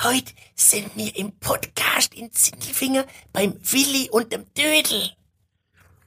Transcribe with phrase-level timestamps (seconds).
[0.00, 5.10] Heute sind wir im Podcast in Zindelfinger beim Willi und dem Dödel.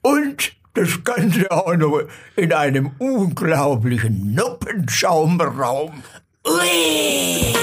[0.00, 2.00] Und das Ganze auch noch
[2.36, 6.02] in einem unglaublichen Noppenschaumraum.
[6.46, 7.54] Ui!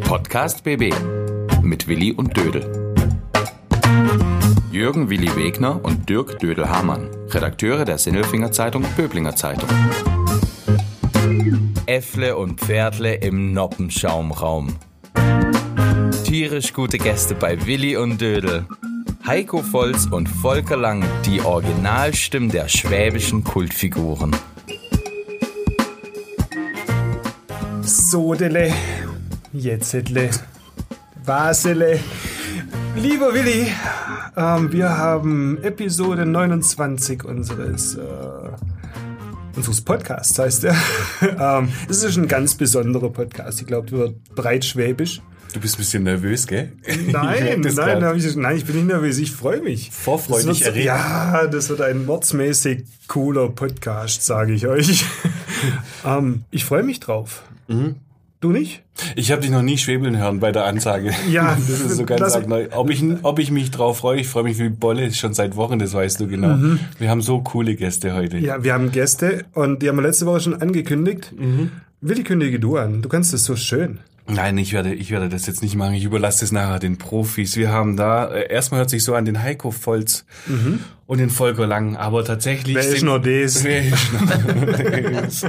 [0.00, 0.94] Podcast BB
[1.62, 2.94] mit Willi und Dödel.
[4.70, 9.70] Jürgen Willi Wegner und Dirk Dödel-Hamann, Redakteure der Sinnelfinger Zeitung Böblinger Zeitung.
[11.86, 14.76] Äffle und Pferdle im Noppenschaumraum.
[16.24, 18.66] Tierisch gute Gäste bei Willi und Dödel.
[19.24, 24.34] Heiko Volz und Volker Lang, die Originalstimmen der schwäbischen Kultfiguren.
[27.82, 28.72] Sodele,
[29.52, 30.30] Jetzele,
[31.24, 32.00] Vasele.
[32.96, 33.68] Lieber Willi,
[34.36, 38.00] ähm, wir haben Episode 29 unseres, äh,
[39.56, 40.76] unseres Podcasts, heißt er.
[41.40, 43.60] ähm, es ist ein ganz besonderer Podcast.
[43.60, 45.20] Ich glaube, der wird breitschwäbisch.
[45.52, 46.72] Du bist ein bisschen nervös, gell?
[47.06, 49.90] Nein, das nein, ich, nein, ich bin nicht nervös, ich freue mich.
[49.90, 50.84] Vorfreudig Das wird- erregt.
[50.86, 55.04] Ja, das wird ein mordsmäßig cooler Podcast, sage ich euch.
[56.04, 57.42] ähm, ich freue mich drauf.
[57.68, 57.96] Mhm.
[58.40, 58.82] Du nicht?
[59.14, 61.12] Ich habe dich noch nie schwebeln hören bei der Ansage.
[61.30, 62.68] Ja, das ist so ganz neu.
[62.72, 65.78] Ob ich, ob ich mich drauf freue, ich freue mich wie Bolle, schon seit Wochen,
[65.78, 66.78] das weißt du genau.
[66.98, 68.36] Wir haben so coole Gäste heute.
[68.36, 68.44] Mhm.
[68.44, 71.32] Ja, wir haben Gäste und die haben wir letzte Woche schon angekündigt.
[71.36, 71.70] Mhm.
[72.02, 73.00] Willi, kündige du an.
[73.00, 74.00] Du kannst das so schön.
[74.28, 75.94] Nein, ich werde, ich werde das jetzt nicht machen.
[75.94, 77.56] Ich überlasse das nachher den Profis.
[77.56, 80.24] Wir haben da, äh, erstmal hört sich so an den Heiko Volz
[81.06, 82.74] und den Volker Lang, aber tatsächlich.
[82.74, 82.80] Mhm.
[82.80, 83.64] Wer ist sind- noch das?
[83.64, 85.44] Wer ist noch das?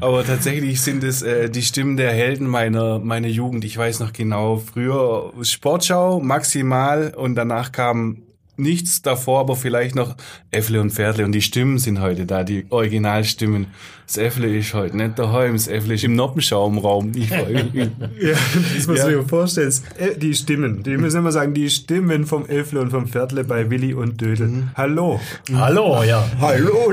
[0.00, 3.64] aber tatsächlich sind es äh, die Stimmen der Helden meiner, meiner Jugend.
[3.64, 8.22] Ich weiß noch genau, früher Sportschau maximal und danach kam
[8.56, 10.16] nichts davor, aber vielleicht noch
[10.50, 13.66] Äffle und Pferdle und die Stimmen sind heute da, die Originalstimmen.
[14.06, 17.12] Das Äffle ist heute nicht daheim, das Äffle ist im Noppenschaumraum.
[17.26, 18.34] Ja,
[18.76, 19.08] das musst Ja.
[19.10, 19.72] du dir vorstellen.
[20.20, 23.94] Die Stimmen, die müssen immer sagen, die Stimmen vom Elfle und vom Viertle bei Willi
[23.94, 24.46] und Dödel.
[24.48, 24.70] Mhm.
[24.76, 25.20] Hallo.
[25.52, 26.28] Hallo, ja.
[26.40, 26.92] Hallo,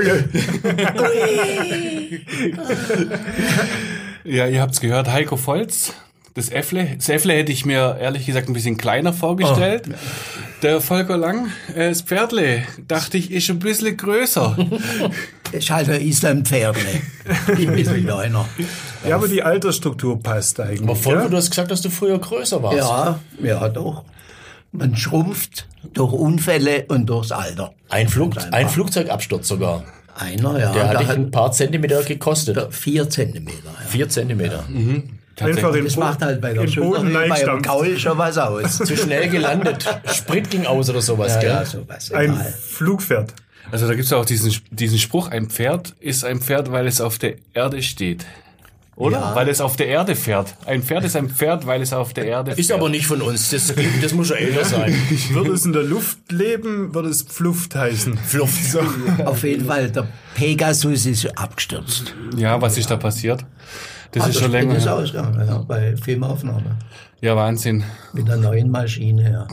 [4.24, 5.92] Ja, ihr habt's gehört, Heiko Volz,
[6.34, 6.96] das Äffle.
[6.96, 9.88] Das Äffle hätte ich mir ehrlich gesagt ein bisschen kleiner vorgestellt.
[10.62, 14.56] Der Volker Lang, äh, das Pferdle, dachte ich, ist ein bisschen größer.
[15.44, 17.02] das ist halt ein Islampferdle.
[17.46, 18.48] Ein bisschen kleiner.
[19.08, 20.82] Ja, aber die Altersstruktur passt eigentlich.
[20.82, 21.28] Aber Volker, ja?
[21.28, 22.78] du hast gesagt, dass du früher größer warst.
[22.78, 24.04] Ja, ja, doch.
[24.72, 27.74] Man schrumpft durch Unfälle und durchs Alter.
[27.90, 29.84] Ein, Flug, ein Flugzeugabsturz sogar.
[30.16, 30.72] Einer, ja.
[30.72, 32.74] Der hat dich ein paar Zentimeter gekostet.
[32.74, 33.66] vier Zentimeter.
[33.66, 33.86] Ja.
[33.86, 34.64] Vier Zentimeter.
[35.40, 37.62] Einfach im Das macht halt bei der Boden bei dem.
[37.62, 38.78] Gaul schon was aus.
[38.84, 39.84] Zu schnell gelandet.
[40.12, 41.50] Sprit ging aus oder sowas, ja, gell?
[41.50, 42.12] ja, sowas.
[42.12, 42.54] Ein Egal.
[42.70, 43.34] Flugpferd.
[43.70, 47.18] Also da gibt's auch diesen, diesen Spruch, ein Pferd ist ein Pferd, weil es auf
[47.18, 48.24] der Erde steht.
[48.96, 49.18] Oder?
[49.18, 49.34] Ja.
[49.34, 50.54] Weil es auf der Erde fährt.
[50.66, 52.60] Ein Pferd ist ein Pferd, weil es auf der Erde fährt.
[52.60, 53.50] Ist aber nicht von uns.
[53.50, 54.94] Das, das muss schon älter sein.
[55.30, 58.16] Würde es in der Luft leben, würde es Pfluft heißen.
[58.18, 58.64] Fluft.
[58.64, 58.80] So.
[59.24, 60.06] Auf jeden Fall, der
[60.36, 62.14] Pegasus ist abgestürzt.
[62.36, 63.44] Ja, was ist da passiert?
[64.14, 64.76] Das Ah, ist schon länger.
[64.76, 64.94] Ist her.
[64.94, 66.76] ausgegangen, ja, bei Filmaufnahme.
[67.20, 67.82] Ja, Wahnsinn.
[68.12, 69.46] Mit der neuen Maschine, ja.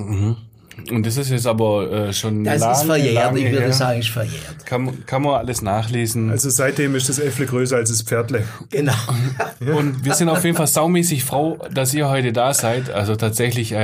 [0.89, 3.73] Und das ist jetzt aber äh, schon Das lange, ist verjährt, lange ich würde her.
[3.73, 4.65] sagen, ist verjährt.
[4.65, 6.31] Kann, kann man alles nachlesen.
[6.31, 8.43] Also seitdem ist das Äffle größer als das Pferdle.
[8.69, 8.93] Genau.
[9.77, 12.89] Und wir sind auf jeden Fall saumäßig froh, dass ihr heute da seid.
[12.89, 13.75] Also tatsächlich äh,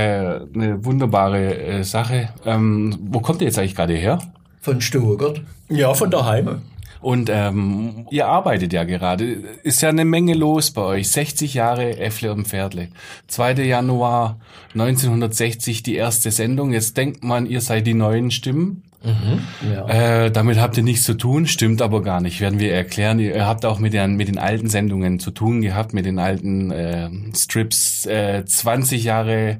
[0.53, 2.29] eine wunderbare äh, Sache.
[2.45, 4.19] Ähm, wo kommt ihr jetzt eigentlich gerade her?
[4.61, 5.41] Von Stuttgart.
[5.69, 6.61] Ja, von daheim.
[7.01, 9.25] Und ähm, ihr arbeitet ja gerade.
[9.63, 11.09] Ist ja eine Menge los bei euch.
[11.09, 12.89] 60 Jahre Äffle und Pferdle.
[13.27, 13.53] 2.
[13.63, 14.39] Januar
[14.73, 16.73] 1960 die erste Sendung.
[16.73, 18.83] Jetzt denkt man, ihr seid die neuen Stimmen.
[19.71, 19.87] Ja.
[20.25, 23.19] Äh, damit habt ihr nichts zu tun, stimmt aber gar nicht, werden wir erklären.
[23.19, 26.71] Ihr habt auch mit den, mit den alten Sendungen zu tun gehabt, mit den alten
[26.71, 28.05] äh, Strips.
[28.05, 29.59] Äh, 20 Jahre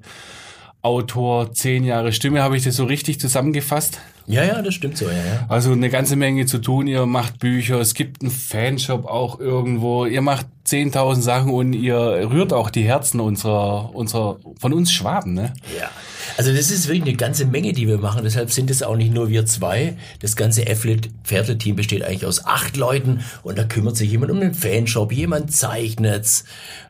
[0.81, 3.99] Autor, 10 Jahre Stimme, habe ich das so richtig zusammengefasst?
[4.27, 5.45] Ja, ja, das stimmt so, ja, ja.
[5.47, 6.85] Also eine ganze Menge zu tun.
[6.85, 10.05] Ihr macht Bücher, es gibt einen Fanshop auch irgendwo.
[10.05, 15.33] Ihr macht 10.000 Sachen und ihr rührt auch die Herzen unserer, unserer, von uns Schwaben,
[15.33, 15.53] ne?
[15.79, 15.89] Ja.
[16.35, 18.21] Also das ist wirklich eine ganze Menge, die wir machen.
[18.25, 19.95] Deshalb sind es auch nicht nur wir zwei.
[20.19, 24.53] Das ganze Affiliate-Pferdle-Team besteht eigentlich aus acht Leuten und da kümmert sich jemand um den
[24.53, 26.43] Fanshop, jemand zeichnet,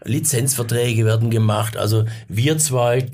[0.04, 1.78] Lizenzverträge werden gemacht.
[1.78, 3.06] Also wir zwei,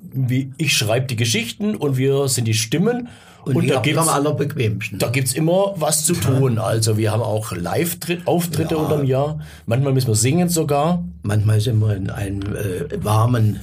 [0.00, 3.08] wie ich schreibe die Geschichten und wir sind die Stimmen.
[3.44, 4.98] Und, Und, da haben gibt's am allerbequemsten.
[4.98, 6.58] da gibt's immer was zu tun.
[6.58, 9.40] Also wir haben auch Live-Auftritte unterm Jahr.
[9.66, 11.02] Manchmal müssen wir singen sogar.
[11.22, 13.60] Manchmal sind wir in einem äh, warmen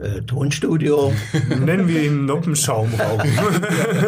[0.00, 1.12] äh, Tonstudio,
[1.48, 3.20] Nennen wir ihn Noppenschaumraum.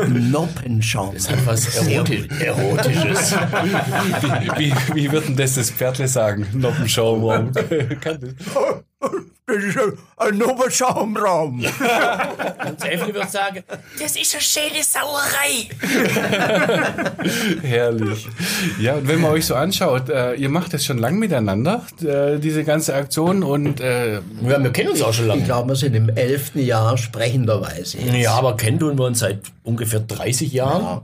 [0.30, 1.14] Noppenschaum.
[1.14, 3.34] Das hat was Eroti Erotisches.
[4.56, 6.46] Wie, wie, wie wird denn das das Pferdle sagen?
[6.54, 7.52] Noppenschaumraum.
[8.00, 9.12] Kann das?
[9.46, 11.60] Das ist ein, ein Oberschaumraum.
[12.68, 13.62] Und Äffle wird sagen,
[13.98, 15.68] Das ist eine schöne Sauerei.
[17.62, 18.28] Herrlich.
[18.80, 22.38] Ja, und wenn man euch so anschaut, äh, ihr macht das schon lang miteinander, äh,
[22.38, 24.20] diese ganze Aktion und äh, ja,
[24.62, 25.42] wir kennen uns auch schon Ich lange.
[25.42, 27.98] glaube, wir sind im elften Jahr sprechenderweise.
[27.98, 28.14] jetzt.
[28.16, 30.82] Ja, aber kennen tun wir uns seit ungefähr 30 Jahren.
[30.82, 31.02] Ja,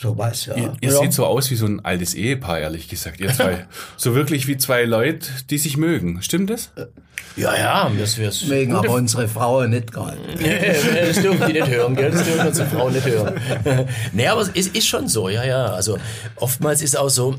[0.00, 0.56] sowas, ja.
[0.56, 3.66] ihr, ihr seht so aus wie so ein altes Ehepaar, ehrlich gesagt, ihr zwei.
[3.96, 6.22] so wirklich wie zwei Leute, die sich mögen.
[6.22, 6.70] Stimmt das?
[7.36, 8.48] Ja, ja, das wär's.
[8.48, 10.16] Wegen aber unsere Frauen nicht gerade.
[10.34, 12.10] das dürfen die nicht hören, gell?
[12.10, 13.34] Das dürfen unsere Frauen nicht hören.
[14.12, 15.66] nee, aber es ist schon so, ja, ja.
[15.66, 15.98] Also
[16.36, 17.36] oftmals ist auch so,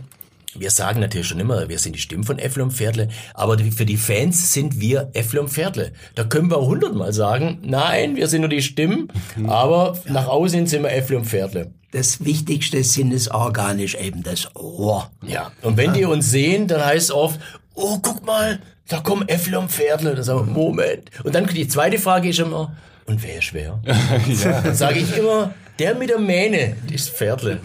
[0.54, 3.86] wir sagen natürlich schon immer, wir sind die Stimmen von Äffle und Pferdle, aber für
[3.86, 5.94] die Fans sind wir Äffle und Pferdle.
[6.16, 9.08] Da können wir auch hundertmal sagen, nein, wir sind nur die Stimmen,
[9.48, 11.72] aber nach außen sind wir Äffle und Pferdle.
[11.92, 15.12] Das wichtigste sinnesorganisch eben das Ohr.
[15.26, 17.40] Ja, und wenn die uns sehen, dann heißt es oft,
[17.74, 20.16] oh, guck mal, da kommen Äffle und Pferdle.
[20.16, 21.10] Dann sagen wir, Moment.
[21.24, 23.80] Und dann die zweite Frage ist immer, und wer ist wer?
[24.64, 27.60] Dann sage ich immer, der mit der Mähne ist Pferdle.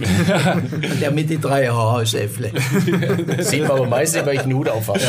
[0.73, 2.50] Und der mit den drei Haaren ist Äffle.
[3.40, 5.00] Sieht man aber meistens, weil ich einen Hut auf habe.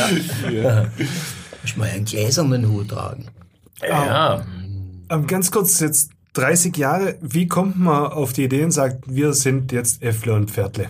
[1.62, 3.26] Muss man einen gläsernen Hut tragen.
[3.82, 4.44] Ja.
[5.10, 9.32] Ähm, ganz kurz, jetzt 30 Jahre, wie kommt man auf die Idee und sagt, wir
[9.32, 10.88] sind jetzt Äffle und Pferdle?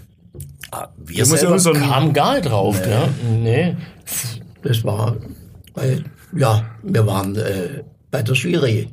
[0.70, 2.80] Ah, Wir selber so kamen gar nicht drauf.
[2.86, 3.08] Ja.
[3.30, 3.76] Nee.
[4.62, 5.16] Das war,
[5.74, 6.04] weil,
[6.36, 8.88] ja, wir waren äh, bei der Jury.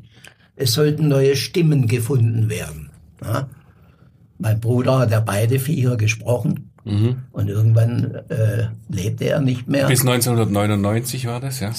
[0.56, 2.90] Es sollten neue Stimmen gefunden werden.
[3.24, 3.50] Ja?
[4.38, 6.72] Mein Bruder hat ja beide Viecher gesprochen.
[7.32, 9.88] Und irgendwann äh, lebte er nicht mehr.
[9.88, 11.74] Bis 1999 war das, ja.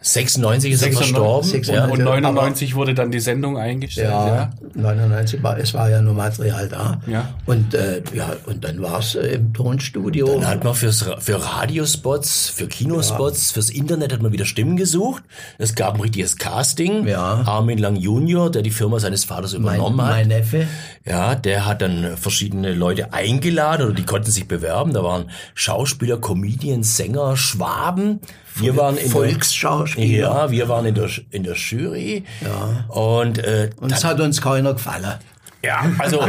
[0.00, 1.48] Se- 96 ist er 96, verstorben.
[1.50, 1.74] 96.
[1.74, 1.84] Ja.
[1.86, 4.26] Und 99 wurde dann die Sendung eingestellt, ja.
[4.28, 7.00] Ja, 99 war, es war ja nur Material da.
[7.06, 7.34] Ja.
[7.46, 10.26] Und, äh, ja, und dann war es äh, im Tonstudio.
[10.26, 15.22] Dann hat man fürs, für Radiospots, für Kinospots, fürs Internet hat man wieder Stimmen gesucht.
[15.58, 17.06] Es gab ein richtiges Casting.
[17.06, 17.42] Ja.
[17.46, 20.10] Armin Lang Junior, der die Firma seines Vaters mein, übernommen hat.
[20.10, 20.66] mein Neffe.
[21.04, 24.92] Ja, der hat dann verschiedene Leute eingeladen oder die konnten sich bewerben.
[24.92, 28.20] Da waren Schauspieler, Comedians, Sänger, Schwaben.
[28.56, 29.87] Wir waren in Volksschauspieler.
[29.96, 32.24] Der, ja, wir waren in der, in der Jury.
[32.40, 32.84] Ja.
[32.94, 35.14] Und, äh, Und es hat uns keiner gefallen.
[35.64, 36.20] ja, also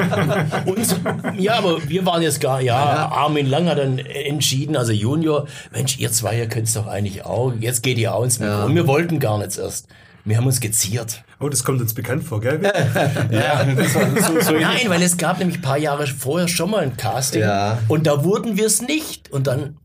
[0.66, 0.96] uns,
[1.38, 2.76] ja, aber wir waren jetzt gar, ja,
[3.10, 7.54] Armin Lang hat dann entschieden, also Junior, Mensch, ihr zwei, ihr könnt's doch eigentlich auch,
[7.60, 8.66] jetzt geht ihr auch ins Mikro.
[8.66, 9.88] Und wir wollten gar nichts erst.
[10.26, 11.24] Wir haben uns geziert.
[11.40, 12.60] Oh, das kommt uns bekannt vor, gell?
[13.32, 16.70] Ja, das war so, so Nein, weil es gab nämlich ein paar Jahre vorher schon
[16.72, 17.80] mal ein Casting Ja.
[17.88, 19.32] und da wurden wir es nicht.
[19.32, 19.78] Und dann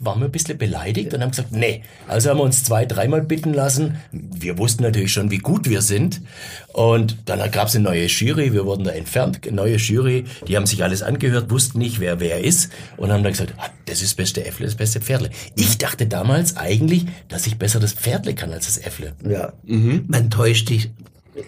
[0.00, 1.82] waren wir ein bisschen beleidigt und haben gesagt, nee.
[2.08, 4.00] Also haben wir uns zwei, dreimal bitten lassen.
[4.10, 6.20] Wir wussten natürlich schon, wie gut wir sind.
[6.72, 10.56] Und dann gab es eine neue Jury, wir wurden da entfernt, eine neue Jury, die
[10.56, 14.02] haben sich alles angehört, wussten nicht, wer wer ist und haben dann gesagt, ah, das
[14.02, 15.30] ist das beste Äffle, das beste Pferdle.
[15.54, 19.12] Ich dachte damals eigentlich, dass ich besser das Pferdle kann als das Äffle.
[19.28, 19.52] Ja.
[19.64, 20.88] Man täuscht sich, äh,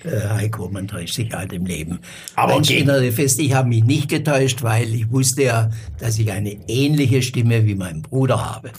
[0.05, 2.01] Heiko, man täuscht sich halt im Leben.
[2.35, 2.85] Aber Aber okay.
[3.09, 7.23] ich fest, ich habe mich nicht getäuscht, weil ich wusste ja, dass ich eine ähnliche
[7.23, 8.71] Stimme wie mein Bruder habe.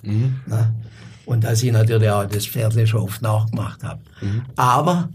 [0.46, 0.74] Na?
[1.26, 4.02] Und dass ich natürlich auch das Pferdle schon oft nachgemacht habe.
[4.56, 5.10] Aber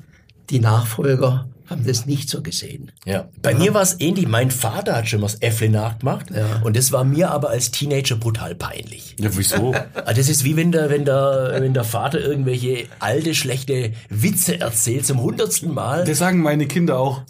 [0.50, 2.92] die Nachfolger haben das nicht so gesehen.
[3.04, 3.28] Ja.
[3.42, 4.28] Bei mir war es ähnlich.
[4.28, 6.26] Mein Vater hat schon mal das Äffle nachgemacht.
[6.62, 9.16] Und das war mir aber als Teenager brutal peinlich.
[9.18, 9.74] ja, wieso?
[9.94, 14.60] Ah, Das ist wie wenn der, wenn der, wenn der Vater irgendwelche alte, schlechte Witze
[14.60, 16.04] erzählt zum hundertsten Mal.
[16.04, 17.22] Das sagen meine Kinder auch.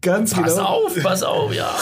[0.00, 0.64] Ganz Pass genau.
[0.86, 1.74] auf, pass auf, ja.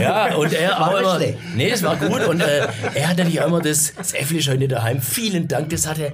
[0.00, 1.38] Ja, und er War auch immer, schlecht.
[1.56, 4.58] nee, es war gut und äh, er hat natürlich auch immer das, das Äffle schon
[4.58, 5.00] nicht daheim.
[5.02, 6.12] Vielen Dank, das hat er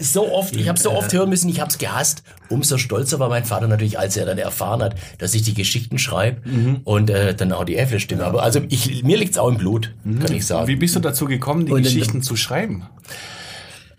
[0.00, 2.22] so oft, ich habe so oft hören müssen, ich habe es gehasst.
[2.48, 5.98] Umso stolzer war mein Vater natürlich, als er dann erfahren hat, dass ich die Geschichten
[5.98, 6.40] schreibe
[6.84, 8.24] und äh, dann auch die Äffle-Stimme.
[8.24, 10.66] Aber also ich, mir liegt's auch im Blut, kann ich sagen.
[10.66, 12.86] Wie bist du dazu gekommen, die Und Geschichten zu schreiben?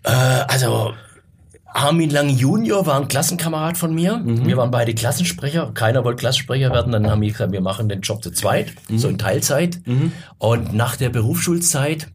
[0.02, 0.92] Also
[1.74, 4.20] Armin Lang Junior war ein Klassenkamerad von mir.
[4.24, 5.70] Wir waren beide Klassensprecher.
[5.72, 6.92] Keiner wollte Klassensprecher werden.
[6.92, 9.80] Dann haben wir gesagt, wir machen den Job zu zweit, so in Teilzeit.
[10.38, 12.08] Und nach der Berufsschulzeit,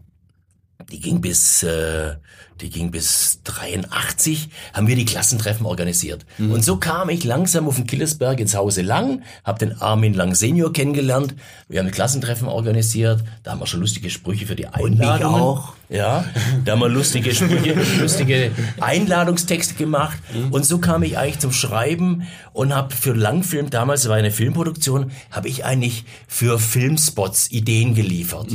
[0.92, 2.16] die ging bis, äh,
[2.62, 6.26] die ging bis 83, haben wir die Klassentreffen organisiert.
[6.40, 10.36] Und so kam ich langsam auf den Killesberg ins Hause Lang, habe den Armin Lang
[10.36, 11.36] Senior kennengelernt.
[11.70, 13.24] Wir haben Klassentreffen organisiert.
[13.44, 15.42] Da haben wir schon lustige Sprüche für die Einladungen.
[15.42, 15.74] auch.
[15.90, 16.26] Ja,
[16.66, 20.18] da haben wir lustige Sprüche, lustige Einladungstexte gemacht.
[20.52, 25.12] Und so kam ich eigentlich zum Schreiben und habe für Langfilm, damals war eine Filmproduktion,
[25.32, 28.52] habe ich eigentlich für Filmspots Ideen geliefert.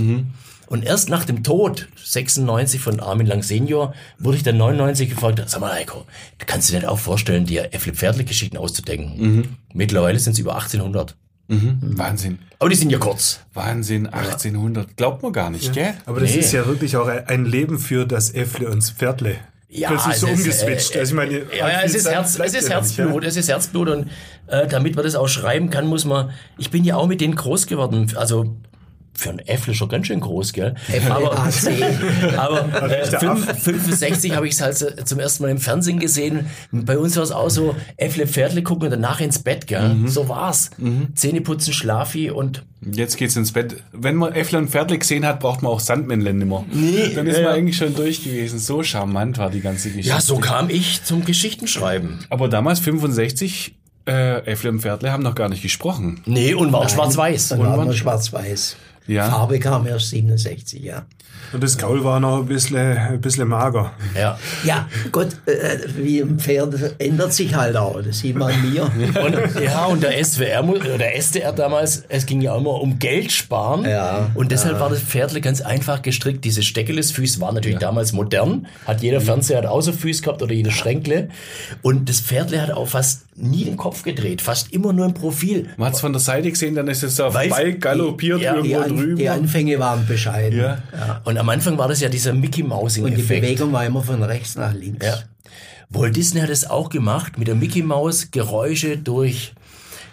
[0.73, 5.43] Und erst nach dem Tod, 96 von Armin Lang Senior, wurde ich dann 99 gefragt,
[5.47, 6.07] sag mal Heiko,
[6.39, 9.59] du kannst dir nicht auch vorstellen, dir Äffle Pferdle Geschichten auszudenken.
[9.75, 11.15] Mittlerweile sind es über 1800.
[11.49, 12.39] Wahnsinn.
[12.59, 13.41] Aber die sind ja kurz.
[13.53, 14.97] Wahnsinn, 1800.
[14.97, 15.93] Glaubt man gar nicht, gell?
[16.07, 16.39] Aber das Nee.
[16.39, 19.37] ist ja wirklich auch ein Leben für das Äffle und das Pferdle.
[19.69, 20.97] Ja, plötzlich so es ist, umgeswitcht.
[20.97, 23.05] äh, also ich meine, Ja, ja, es ist, Herz, es ist ja nicht, ja.
[23.05, 24.11] Herzblut, es ist Herzblut und
[24.47, 27.35] äh, damit man das auch schreiben kann, muss man, ich bin ja auch mit denen
[27.35, 28.55] groß geworden, also
[29.15, 30.75] für einen Äffle schon ganz schön groß, gell?
[31.09, 31.33] Aber,
[32.37, 35.99] aber äh, der fünf- 65 habe ich es halt so- zum ersten Mal im Fernsehen
[35.99, 36.47] gesehen.
[36.73, 39.97] Bei uns war es auch so, Äffle, Pferdle gucken und danach ins Bett, gell?
[40.07, 40.71] So war's.
[41.15, 43.77] Zähne putzen, Schlafi und Jetzt geht's ins Bett.
[43.93, 46.65] Wenn man Äffle und Pferdle gesehen hat, braucht man auch Sandmännle nimmer.
[46.73, 48.59] Nee, Dann ist ja, man eigentlich schon durch gewesen.
[48.59, 50.09] So charmant war die ganze Geschichte.
[50.11, 52.25] ja, so kam ich zum Geschichtenschreiben.
[52.29, 53.77] Aber damals, 65,
[54.09, 56.23] äh, Äffle und Pferdle haben noch gar nicht gesprochen.
[56.27, 57.57] Nee, und war auch schwarz-weiß.
[57.57, 58.77] Waren wir schwarz-weiß.
[59.07, 59.29] Ja.
[59.31, 61.05] Farbe kam erst 67, ja.
[61.53, 63.93] Und das Gaul war noch ein bisschen, ein bisschen mager.
[64.19, 64.39] Ja.
[64.65, 68.01] Ja, Gott, äh, wie ein Pferd ändert sich halt auch.
[68.01, 68.85] Das sieht man an mir.
[69.23, 73.33] Und, ja, und der SWR, oder der SDR damals, es ging ja immer um Geld
[73.33, 73.85] sparen.
[73.85, 76.45] Ja, Und deshalb war das Pferdle ganz einfach gestrickt.
[76.45, 78.67] Diese Steckelesfüß waren natürlich damals modern.
[78.87, 81.29] Hat jeder Fernseher hat Außerfüß gehabt oder jedes Schränkle.
[81.83, 84.43] Und das Pferdle hat auch fast nie den Kopf gedreht.
[84.43, 85.69] Fast immer nur im Profil.
[85.77, 89.17] Man hat's von der Seite gesehen, dann ist es Weiß- vorbei galoppiert Ja, irgendwo An
[89.17, 89.33] die drüber.
[89.33, 90.59] Anfänge waren bescheiden.
[90.59, 90.79] Ja.
[91.25, 92.63] Und am Anfang war das ja dieser Mickey
[93.05, 93.23] Und die.
[93.23, 95.05] Bewegung war immer von rechts nach links.
[95.05, 95.15] Ja.
[95.91, 99.53] Walt Disney hat es auch gemacht, mit der Mickey Maus Geräusche durch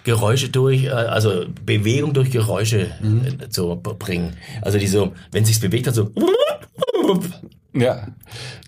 [0.03, 2.87] Geräusche durch, äh, also Bewegung durch Geräusche
[3.41, 4.33] äh, zu b- bringen.
[4.61, 6.09] Also die so, wenn sich's bewegt hat, so
[7.73, 8.07] Ja.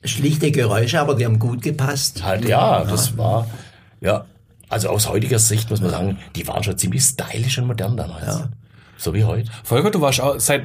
[0.03, 2.23] Schlichte Geräusche, aber die haben gut gepasst.
[2.23, 3.47] halt, ja, das war,
[3.99, 4.25] ja,
[4.69, 8.43] also aus heutiger Sicht muss man sagen, die waren schon ziemlich stylisch und modern damals.
[9.01, 9.49] So wie heute.
[9.63, 10.63] Volker, du warst auch seit,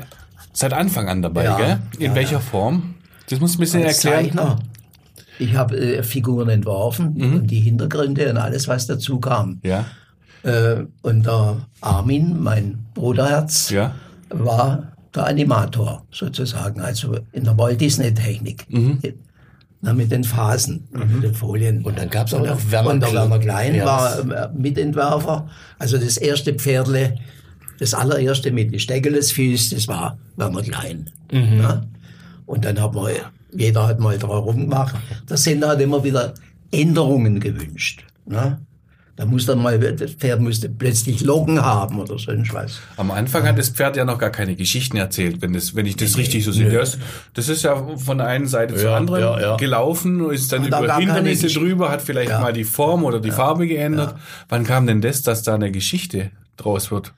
[0.53, 1.57] seit Anfang an dabei, Ja.
[1.57, 1.79] gell?
[1.99, 2.95] In Ja, welcher Form?
[3.31, 4.27] Das musst du ein bisschen Als erklären.
[4.37, 4.59] Zeichner.
[5.39, 9.61] Ich habe äh, Figuren entworfen und die Hintergründe und alles, was dazu kam.
[9.65, 9.87] Ja.
[10.43, 13.95] Äh, und der Armin, mein Bruderherz, Ja.
[14.29, 18.67] war der Animator sozusagen, also in der Walt Disney Technik.
[19.81, 21.83] Na, mit den Phasen, mit den Folien.
[21.85, 23.31] Und dann gab's auch Und noch Werner Und der Klein.
[23.31, 25.49] Werner Klein Ja, war äh, Mitentwerfer.
[25.79, 27.15] Also das erste Pferdle,
[27.79, 31.11] das allererste mit den Steckelesfüß, das war Werner Klein.
[31.31, 31.85] Ja?
[32.47, 33.13] Und dann hat man,
[33.53, 34.95] jeder hat mal drauf rumgemacht.
[35.29, 36.35] Der Sender hat immer wieder
[36.71, 38.05] Änderungen gewünscht.
[38.27, 38.59] Ne?
[39.17, 42.81] Da muss dann mal, das Pferd musste plötzlich Locken haben oder sonst was.
[42.99, 45.97] Am Anfang hat das Pferd ja noch gar keine Geschichten erzählt, wenn, das, wenn ich
[45.97, 46.69] das richtig so sehe.
[46.71, 46.99] Das,
[47.33, 49.57] das ist ja von der einen Seite zur Ja, anderen ja, ja.
[49.57, 52.41] gelaufen, ist dann über Hindernisse drüber, hat vielleicht Ja.
[52.41, 54.17] mal die Form oder die Farbe geändert.
[54.51, 57.13] Wann kam denn das, dass da eine Geschichte draus wird?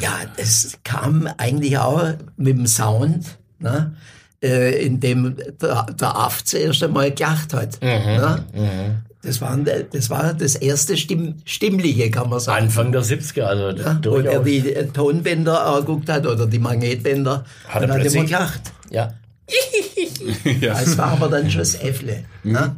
[0.00, 3.94] Ja, es kam eigentlich auch mit dem Sound, ne?
[4.42, 7.80] äh, in dem der, der Aff zuerst einmal gelacht hat.
[7.80, 9.02] Ne?
[9.22, 12.66] Das, waren, das war das erste Stimm, Stimmliche, kann man sagen.
[12.66, 14.62] Anfang der 70er, also Ja, und er die
[14.92, 18.60] Tonbänder angeguckt hat oder die Magnetbänder, Hat er dann hat er immer gelacht.
[18.90, 19.14] Ja.
[20.60, 20.78] ja.
[20.80, 22.24] Es war aber dann schon das Äffle.
[22.42, 22.76] Ne?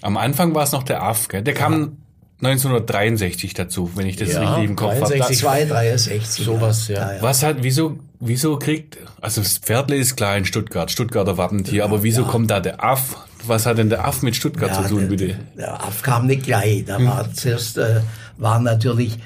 [0.00, 1.42] Am Anfang war es noch der Aff, gell?
[1.42, 1.98] Der kam
[2.42, 5.06] 1963 dazu, wenn ich das Ja, richtig im Kopf habe.
[5.06, 5.38] 63.
[5.38, 6.44] 263.
[6.44, 7.12] Sowas, ja.
[7.20, 12.02] Was hat, wieso, wieso kriegt, also das Pferdle ist klar in Stuttgart, Stuttgarter Wappentier, aber
[12.02, 13.16] wieso kommt da der Aff?
[13.46, 15.38] Was hat denn der Aff mit Stuttgart Ja, zu tun, der- bitte?
[15.56, 16.84] Der Aff kam nicht gleich.
[16.86, 18.00] Da war zuerst, äh,
[18.38, 19.18] war natürlich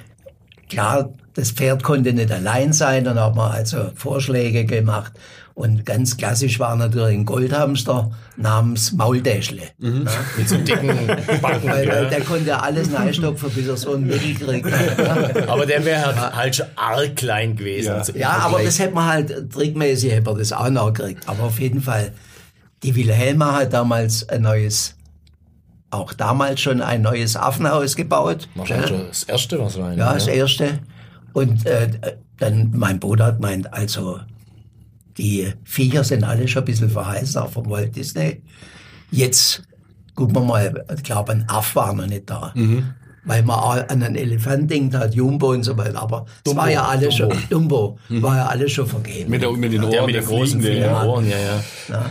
[0.69, 3.05] klar, das Pferd konnte nicht allein sein.
[3.05, 5.13] Dann hat man also Vorschläge gemacht.
[5.59, 9.63] Und ganz klassisch war natürlich ein Goldhamster namens Maultäschle.
[9.79, 10.87] Mit so dicken
[11.43, 11.43] Backen.
[11.43, 12.09] Weil, weil gell?
[12.11, 14.69] der konnte alles neistopfen, bis er so einen Mittel kriegt.
[14.69, 17.89] Ja, Aber der wäre halt, halt schon arg klein gewesen.
[17.89, 17.95] Ja.
[17.95, 21.29] Also ja aber das hätte man halt, trickmäßig hätte man das auch noch gekriegt.
[21.29, 22.13] Aber auf jeden Fall,
[22.85, 24.95] die Wilhelma hat damals ein neues,
[25.91, 28.49] auch damals schon ein neues Affenhaus gebaut.
[28.55, 29.99] Wahrscheinlich schon das erste, was rein.
[29.99, 30.79] Ja, das erste.
[31.33, 31.89] Und äh,
[32.39, 34.21] dann mein Bruder hat meint, also
[35.19, 38.41] die Viecher sind alle schon ein bisschen verheißen, auch vom Walt Disney.
[39.11, 39.63] Jetzt
[40.15, 42.55] gucken wir mal, ich glaube, ein Aff war noch nicht da.
[43.25, 46.01] Weil man auch an einen Elefant denkt hat, Jumbo und so weiter.
[46.01, 47.35] Aber Dumbo, war ja alles Dumbo.
[47.35, 49.31] schon, Dumbo, war ja alles schon vergeben.
[49.31, 51.05] Mit, der, mit den Ohren, Der mit den großen ja.
[51.05, 51.37] Ohren, ja,
[51.91, 52.11] ja.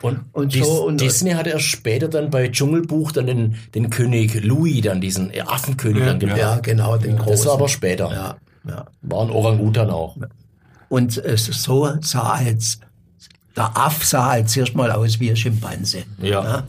[0.00, 3.90] Und, Und Dis so und- Disney hat erst später dann bei Dschungelbuch dann den, den
[3.90, 6.38] König Louis, dann diesen Affenkönig dann gebracht.
[6.38, 7.32] ja, genau, den großen.
[7.32, 8.10] Das war aber später.
[8.10, 8.36] Ja,
[8.68, 8.86] ja.
[9.02, 10.16] War ein Orangutan auch.
[10.88, 12.80] Und so sah als,
[13.56, 16.04] der Aff sah halt zuerst mal aus wie ein Schimpanse.
[16.20, 16.64] Ja.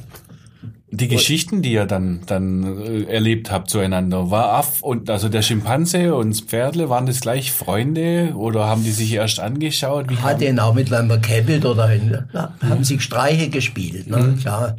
[0.92, 5.44] Die Geschichten, die ihr dann, dann äh, erlebt habt zueinander, war Aff und also der
[5.44, 10.10] Schimpanse und das Pferdle, waren das gleich Freunde oder haben die sich erst angeschaut?
[10.10, 14.36] Wie hat den auch miteinander käppelt oder in, ja, haben sich Streiche gespielt, ne?
[14.42, 14.78] klar.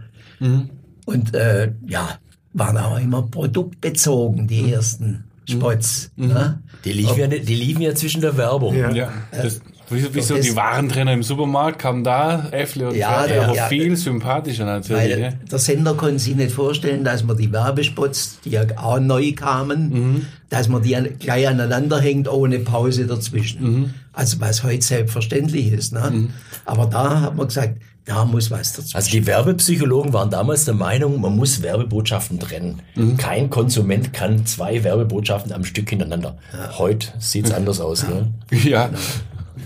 [1.07, 2.19] Und äh, ja,
[2.53, 6.11] waren auch immer produktbezogen, die ersten Spots.
[6.17, 6.63] Ne?
[6.85, 8.75] Die liefen, ja, die liefen ja zwischen der Werbung.
[8.77, 8.91] Ja.
[8.91, 13.13] ja, das, Wie, wie so Das- die Warentrenner im Supermarkt kamen da, Äffle und Ja,
[13.25, 13.67] Pferde, ja, aber ja.
[13.67, 15.17] viel sympathischer natürlich.
[15.21, 19.33] Weil der Sender konnte sich nicht vorstellen, dass man die Werbespots, die ja auch neu
[19.33, 23.95] kamen, dass man die an, gleich aneinander hängt, ohne Pause dazwischen.
[24.13, 25.93] Also was heute selbstverständlich ist.
[25.93, 26.29] Ne?
[26.65, 27.81] Aber da hat man gesagt,
[28.11, 28.97] da muss was dazwischen.
[28.97, 32.83] Also die Werbepsychologen waren damals der Meinung, man muss Werbebotschaften trennen.
[33.19, 36.37] Kein Konsument kann zwei Werbebotschaften am Stück hintereinander.
[36.77, 38.07] Heute sieht's anders aus.
[38.09, 38.33] Ne?
[38.65, 38.91] Ja,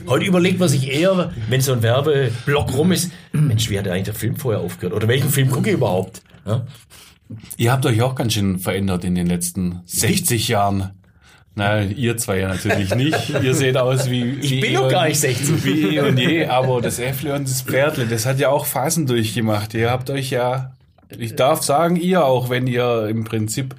[0.06, 4.04] Heute überlegt man sich eher, wenn so ein Werbeblock rum ist, Mensch, wie hat eigentlich
[4.04, 4.94] der Film vorher aufgehört?
[4.94, 6.20] Oder welchen Film gucke ich überhaupt?
[6.44, 6.66] Ja?
[7.56, 10.90] ihr habt euch auch ganz schön verändert in den letzten 60 Jahren.
[11.56, 13.30] Na, ihr zwei ja natürlich nicht.
[13.42, 14.38] Ihr seht aus wie...
[14.40, 15.64] Ich wie bin doch gar nicht 60.
[15.64, 19.06] Wie eh und je, aber das Äffle und das Pferdle, das hat ja auch Phasen
[19.06, 19.72] durchgemacht.
[19.74, 20.74] Ihr habt euch ja,
[21.16, 23.76] ich darf sagen, ihr auch, wenn ihr im Prinzip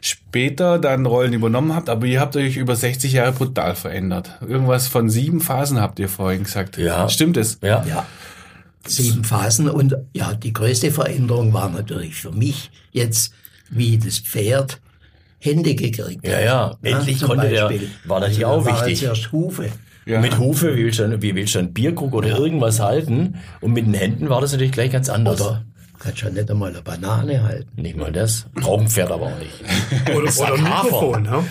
[0.00, 4.38] später dann Rollen übernommen habt, aber ihr habt euch über 60 Jahre brutal verändert.
[4.40, 6.78] Irgendwas von sieben Phasen habt ihr vorhin gesagt.
[6.78, 7.10] Ja.
[7.10, 7.58] Stimmt es?
[7.62, 7.84] Ja.
[7.86, 8.06] Ja,
[8.86, 9.68] sieben Phasen.
[9.68, 13.34] Und ja, die größte Veränderung war natürlich für mich jetzt,
[13.68, 14.80] wie das Pferd
[15.40, 16.44] Hände gekriegt Ja, hat.
[16.44, 16.76] ja.
[16.82, 17.88] Endlich zum konnte der- Beispiel.
[18.04, 19.00] war natürlich also, auch wichtig.
[19.00, 19.68] Zuerst Hufe.
[20.06, 20.20] Ja.
[20.20, 23.36] Mit Hufe, wie willst du, wie willst du einen Bierkrug oder irgendwas halten?
[23.60, 25.40] Und mit den Händen war das natürlich gleich ganz anders.
[25.40, 25.64] Oder
[25.98, 27.82] kannst ja nicht einmal eine Banane halten.
[27.82, 28.46] Nicht mal das.
[28.54, 29.52] Braucht ein Pferd aber auch nicht.
[30.16, 31.44] Oder, oder ein Mikrofon, ne?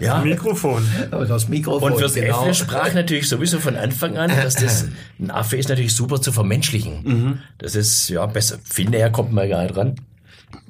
[0.00, 0.20] Ja.
[0.22, 0.86] Mikrofon.
[1.10, 2.40] Aber das Mikrofon, Und fürs genau.
[2.42, 4.86] Äffle sprach natürlich sowieso von Anfang an, dass das
[5.20, 7.40] ein Affe ist natürlich super zu vermenschlichen.
[7.58, 8.58] Das ist ja besser.
[8.64, 9.96] Viel näher kommt man gar nicht ran.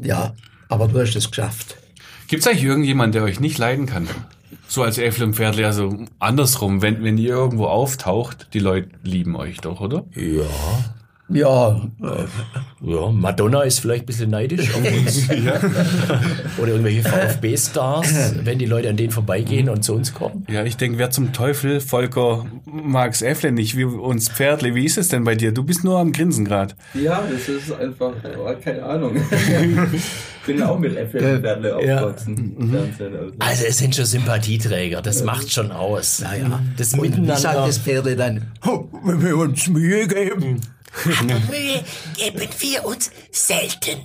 [0.03, 0.35] Ja,
[0.69, 1.77] aber du hast es geschafft.
[2.31, 4.09] Gibt es eigentlich irgendjemand, der euch nicht leiden kann?
[4.69, 9.35] So als Äffle und Pferdle, also andersrum, wenn, wenn ihr irgendwo auftaucht, die Leute lieben
[9.35, 10.05] euch doch, oder?
[10.15, 10.45] Ja.
[11.33, 11.81] Ja,
[12.83, 15.29] Ja, Madonna ist vielleicht ein bisschen neidisch auf uns.
[16.59, 20.45] Oder irgendwelche VfB-Stars, wenn die Leute an denen vorbeigehen und zu uns kommen.
[20.51, 24.99] Ja, ich denke, wer zum Teufel, Volker, mag's Äffle nicht, wie uns Pferdle, wie ist
[24.99, 25.53] es denn bei dir?
[25.53, 26.75] Du bist nur am Grinsen gerade.
[26.95, 29.17] Ja, das ist einfach, oh, keine Ahnung.
[29.93, 32.57] ich bin auch mit Äpfel und Werdle aufgewachsen.
[32.59, 33.35] im Fernsehen, also.
[33.39, 36.21] Also es sind schon Sympathieträger, das macht schon aus.
[36.21, 36.61] ja, ja.
[36.77, 37.67] Das Und wie sagt Miteinander.
[37.67, 38.47] das Pferd dann?
[38.67, 40.61] "Oh, Wenn wir uns Mühe geben.
[41.51, 41.85] Mühe
[42.17, 44.05] geben wir uns selten.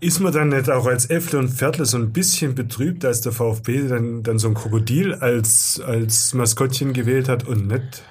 [0.00, 3.32] Ist man dann nicht auch als Äffle und Pferdle so ein bisschen betrübt, als der
[3.32, 8.02] VfB dann, dann so ein Krokodil als, als Maskottchen gewählt hat und nicht,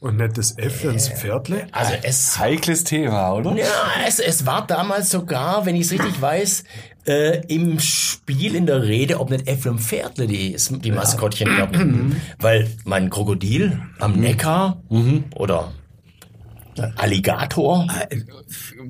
[0.00, 1.66] und nicht das Äffle und das Pferdle?
[1.72, 3.54] Also es, Heikles Thema, oder?
[3.56, 3.66] ja,
[4.06, 6.64] es, es war damals sogar, wenn ich es richtig weiß,
[7.06, 12.20] äh, im Spiel in der Rede, ob nicht Äffle und Pferdle die, die Maskottchen werden.
[12.38, 14.82] Weil mein Krokodil am Neckar
[15.34, 15.72] oder
[16.96, 17.86] Alligator,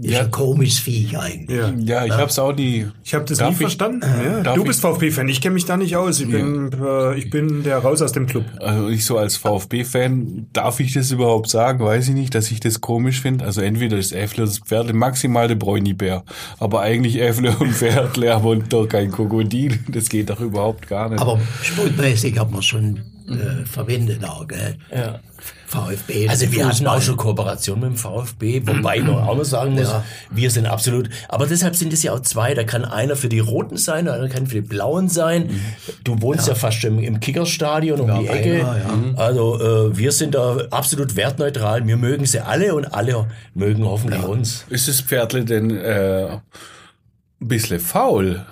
[0.02, 1.58] Ist ein komisches Viech eigentlich.
[1.58, 1.72] Ja.
[1.78, 2.86] Ja, ich hab's auch nie.
[3.04, 4.00] Ich habe das Darf nie ich- verstanden.
[4.24, 4.42] Ja.
[4.42, 6.20] darf Du bist VfB-Fan, ich kenne mich da nicht aus.
[6.20, 8.44] Ich bin, äh, ich bin der raus aus dem Club.
[8.60, 11.84] Also ich so als VfB-Fan, darf ich das überhaupt sagen?
[11.84, 13.44] Weiß ich nicht, dass ich das komisch finde.
[13.44, 16.24] Also entweder das Äffle oder das Pferdle, maximal der Bräunibär.
[16.58, 19.78] Aber eigentlich Äffle und Pferdle, aber doch kein Krokodil.
[19.88, 21.20] Das geht doch überhaupt gar nicht.
[21.20, 24.76] Aber sportmäßig hat man schon äh, verwendet auch, gell?
[24.94, 25.20] Ja.
[25.70, 26.28] VfB.
[26.28, 29.74] Also wir hatten auch schon Kooperation mit dem VfB, wobei ich noch auch noch sagen
[29.74, 30.04] muss, Ja.
[30.30, 33.38] wir sind absolut, aber deshalb sind es ja auch zwei, da kann einer für die
[33.38, 35.48] Roten sein, andere kann für die Blauen sein.
[36.04, 38.58] Du wohnst ja, fast im, im Kickerstadion um Ja, die Ecke.
[38.64, 39.14] beinahe, ja.
[39.16, 44.22] Also äh, wir sind da absolut wertneutral, wir mögen sie alle und alle mögen hoffentlich
[44.24, 44.64] uns.
[44.70, 46.40] Ist das Pferdle denn äh, ein
[47.48, 48.44] bisschen faul,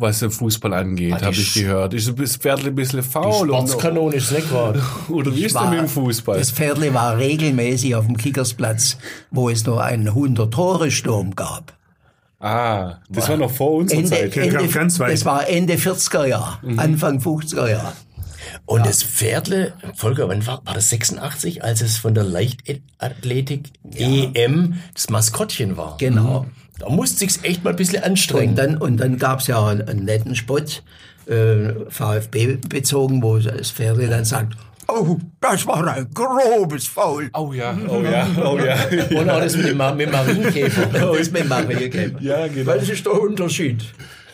[0.00, 1.94] was den Fußball angeht, Ah, die habe ich gehört?
[1.94, 3.50] Ist das Pferdle ein bisschen faul?
[3.50, 4.82] und- Sportskanone ist nicht gerade.
[5.08, 6.38] Oder wie ist denn war- mit dem Fußball?
[6.38, 8.98] Das Pferdle war regelmäßig auf dem Kickersplatz,
[9.30, 11.72] wo es nur einen 100-Tore-Sturm gab.
[12.40, 14.36] Ah, das war noch vor unserer Ende, Zeit.
[14.36, 15.12] Ende- Ende, ganz weit.
[15.12, 16.78] das war Ende 40er Jahr, Mhm.
[16.78, 17.92] Anfang 50er Jahr.
[18.64, 24.74] Und das Pferdle, Volker, wann war, war das 86, als es von der Leichtathletik EM
[24.94, 25.96] das Maskottchen war?
[25.98, 26.46] Genau.
[26.78, 28.50] Da musste sich's echt mal ein bisschen anstrengen.
[28.50, 30.60] Und dann, und dann gab's ja einen, einen netten Spot,
[31.26, 34.56] äh, VfB bezogen, wo das Pferd dann sagt,
[34.88, 37.30] oh, das war ein grobes Foul.
[37.34, 38.76] Oh ja, oh ja, oh ja.
[39.18, 40.86] Und auch das mit dem, mit dem Marienkäfer.
[40.86, 42.20] Das mit Maria Käfer.
[42.20, 42.72] Ja, genau.
[42.72, 43.84] Was ist der Unterschied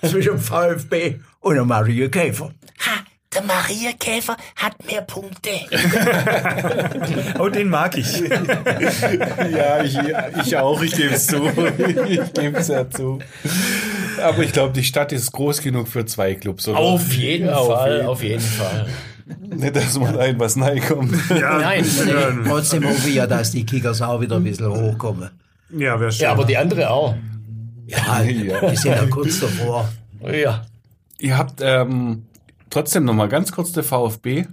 [0.02, 2.52] zwischen VfB und einem Maria Käfer?
[2.86, 3.03] Ha,
[3.48, 5.50] der Mariakäfer hat mehr Punkte.
[7.38, 8.22] Oh, den mag ich.
[9.56, 9.98] Ja, ich,
[10.44, 11.42] ich auch, ich gebe es zu.
[12.08, 13.18] Ich gebe es ja zu.
[14.22, 16.78] Aber ich glaube, die Stadt ist groß genug für zwei Clubs, oder?
[16.78, 18.06] Auf jeden Ja, auf Fall, jeden.
[18.08, 18.86] auf jeden Fall.
[19.40, 20.54] Nicht, dass man ein was
[20.88, 21.14] kommt.
[21.30, 25.30] Ja, Nein, ja, Trotzdem hoffe ich ja, dass die Kickers auch wieder ein bisschen hochkommen.
[25.70, 26.24] ja wäre schön.
[26.24, 27.14] Ja, aber die andere auch.
[27.86, 29.88] Ja, die sind ja kurz davor.
[30.22, 30.64] Ja.
[31.18, 32.24] Ihr habt ähm,
[32.70, 34.46] trotzdem noch mal ganz kurz der VfB.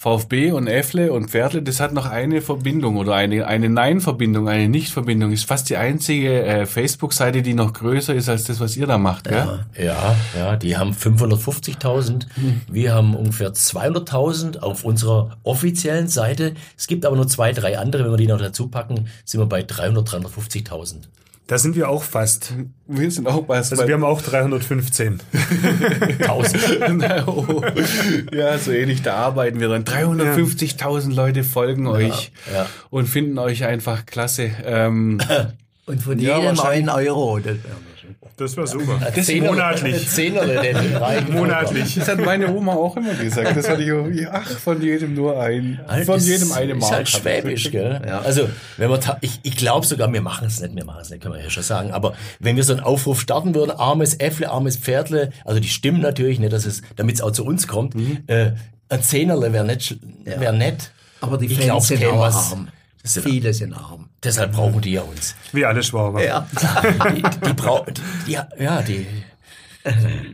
[0.00, 4.66] VfB und Effle und Pferdle, das hat noch eine Verbindung oder eine, eine Nein-Verbindung, eine
[4.66, 5.30] Nicht-Verbindung.
[5.30, 8.96] Ist fast die einzige äh, Facebook-Seite, die noch größer ist als das, was ihr da
[8.96, 9.66] macht, gell?
[9.78, 12.28] Ja, ja, die haben 550.000.
[12.72, 16.54] Wir haben ungefähr 200.000 auf unserer offiziellen Seite.
[16.78, 18.04] Es gibt aber nur zwei, drei andere.
[18.04, 20.94] Wenn wir die noch dazu packen, sind wir bei 300, 350.000.
[21.46, 22.52] Da sind wir auch fast.
[22.86, 25.20] Wir sind auch bei, Also wir haben auch 315.
[26.20, 26.62] 1000.
[26.96, 27.62] Na, oh.
[28.32, 29.84] ja, so ähnlich, da arbeiten wir dran.
[29.84, 32.66] 350.000 Leute folgen euch ja.
[32.90, 34.50] und finden euch einfach klasse.
[34.64, 35.18] Ähm,
[35.86, 37.40] Und von Ja, jedem wahrscheinlich- einen Euro.
[37.40, 37.56] Das,
[38.40, 38.98] Das war super.
[39.16, 40.08] Zehnerle- monatlich.
[40.08, 41.94] Zehnerle, reichen Monatlich.
[41.96, 43.56] das hat meine Oma auch immer gesagt.
[43.56, 45.78] Das hatte ich auch, ach, von jedem nur ein.
[45.86, 46.92] Halt, Von das jedem eine Ist Mark.
[46.92, 48.00] halt schwäbisch, gell?
[48.24, 48.48] Also,
[48.78, 51.34] wenn wir, ich, ich glaube sogar, wir machen es nicht, wir machen es nicht, können
[51.34, 51.90] wir ja schon sagen.
[51.92, 56.00] Aber wenn wir so einen Aufruf starten würden, armes Äffle, armes Pferdle, also die stimmen
[56.00, 57.94] natürlich nicht, dass es, damit es auch zu uns kommt,
[58.26, 58.52] äh,
[58.88, 60.90] ein Zehnerle wäre sch- wär nett.
[61.20, 62.52] aber die Fans sind auch was.
[62.52, 62.68] arm.
[63.02, 64.10] Sind- Viele sind arm.
[64.22, 65.34] Deshalb brauchen die ja uns.
[65.52, 66.22] Wie alle Schwaber.
[66.24, 66.46] Ja.
[67.14, 67.86] Die, die, brau
[68.26, 69.06] die, ja, die,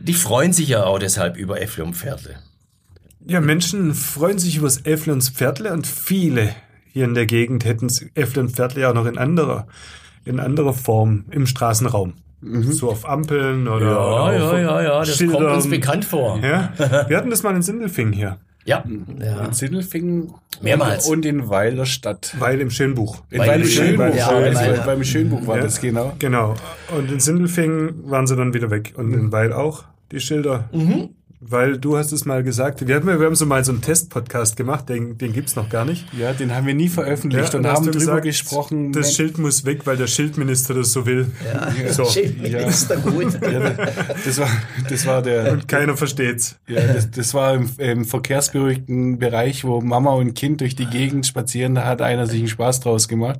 [0.01, 2.35] die freuen sich ja auch deshalb über Äffle und Pferdle.
[3.25, 6.53] Ja, Menschen freuen sich über das Äffle und das Pferdle und viele
[6.91, 9.67] hier in der Gegend hätten das Äffle und Pferdle ja auch noch in anderer,
[10.25, 12.15] in anderer Form im Straßenraum.
[12.41, 15.37] So auf Ampeln oder, Ja, oder ja, ja, ja, das Schildern.
[15.43, 16.39] kommt uns bekannt vor.
[16.39, 16.71] Ja,
[17.07, 18.83] wir hatten das mal in Sindelfing hier, Ja,
[19.45, 21.07] In Sindelfingen Mehrmals.
[21.07, 22.35] und in Weiler Stadt.
[22.37, 23.23] weil im Schönbuch.
[23.29, 25.63] In Weil Weil im Schönbuch, Schönbuch, ja, ja, weil, weil- beim Schönbuch war Ja.
[25.63, 26.13] das genau.
[26.19, 26.55] Genau.
[26.95, 28.93] Und in Sindelfing waren sie dann wieder weg.
[28.97, 30.69] Und in Weil auch die Schilder.
[31.39, 34.57] Weil du hast es mal gesagt, wir haben, wir haben so mal so einen Test-Podcast
[34.57, 36.05] gemacht, den, den gibt's noch gar nicht.
[36.17, 38.91] Ja, den haben wir nie veröffentlicht und da hast haben drüber gesagt, gesprochen.
[38.91, 41.31] Das wenn- Schild muss weg, weil der Schildminister das so will.
[41.91, 42.03] So.
[42.05, 43.35] Ist da gut.
[44.25, 44.49] das war,
[44.89, 46.57] das war der, Und keiner versteht's.
[46.67, 51.27] ja, das, das war im, im verkehrsberuhigten Bereich, wo Mama und Kind durch die Gegend
[51.27, 53.39] spazieren, da hat einer sich einen Spaß draus gemacht.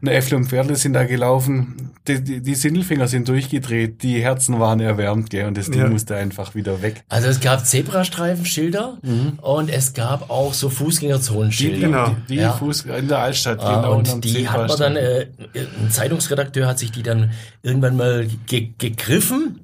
[0.00, 4.58] Und Äffle und Pferdle sind da gelaufen, die, die, die Sindelfinger sind durchgedreht, die Herzen
[4.58, 5.88] waren erwärmt, gell, und das Ding Ja.
[5.88, 7.02] musste einfach wieder weg.
[7.08, 8.98] Also es gab Zebrastreifenschilder
[9.42, 11.78] und es gab auch so Fußgängerzonenschilder.
[11.86, 12.16] Genau.
[12.28, 12.52] Die Ja.
[12.52, 13.96] Fuß in der Altstadt, Ah, genau.
[13.96, 17.30] und die hat man dann, äh, ein Zeitungsredakteur hat sich die dann
[17.62, 19.60] irgendwann mal ge gegriffen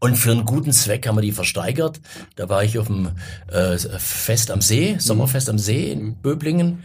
[0.00, 2.00] und für einen guten Zweck haben wir die versteigert.
[2.36, 3.08] Da war ich auf dem
[3.50, 6.82] äh, Fest am See, Sommerfest am See in Böblingen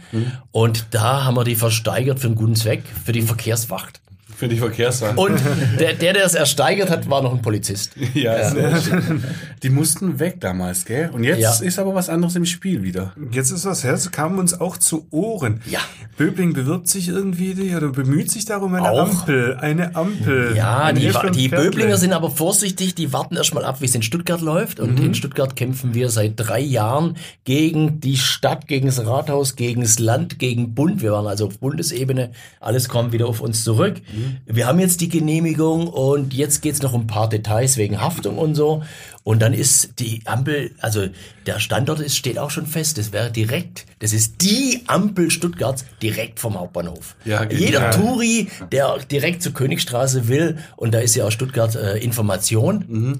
[0.50, 4.00] und da haben wir die versteigert für einen guten Zweck, für die Verkehrswacht.
[4.42, 5.16] Für die Verkehrswagen.
[5.18, 5.40] Und
[5.78, 7.92] der, der, der es ersteigert hat, war noch ein Polizist.
[8.12, 9.22] Ja, sehr schön.
[9.62, 11.10] Die mussten weg damals, gell?
[11.12, 11.52] Und jetzt Ja.
[11.64, 13.12] ist aber was anderes im Spiel wieder.
[13.30, 15.60] Jetzt ist was her, es kam uns auch zu Ohren.
[15.70, 15.78] Ja.
[16.16, 19.10] Böbling bewirbt sich irgendwie oder bemüht sich darum eine Auch.
[19.20, 19.56] Ampel.
[19.60, 20.54] Eine Ampel.
[20.56, 21.48] Ja, die, die.
[21.48, 24.80] Böblinger sind aber vorsichtig, die warten erstmal ab, wie es in Stuttgart läuft.
[24.80, 29.82] Und in Stuttgart kämpfen wir seit drei Jahren gegen die Stadt, gegen das Rathaus, gegen
[29.82, 31.00] das Land, gegen Bund.
[31.00, 32.32] Wir waren also auf Bundesebene.
[32.58, 34.00] Alles kommt wieder auf uns zurück.
[34.46, 38.38] Wir haben jetzt die Genehmigung und jetzt geht's noch um ein paar Details wegen Haftung
[38.38, 38.82] und so.
[39.24, 41.06] Und dann ist die Ampel, also
[41.46, 42.98] der Standort ist, steht auch schon fest.
[42.98, 47.14] Das wäre direkt, das ist die Ampel Stuttgarts direkt vom Hauptbahnhof.
[47.24, 47.48] Ja.
[47.48, 53.18] Jeder Touri, der direkt zur Königstraße will, und da ist ja auch Stuttgart äh, Information.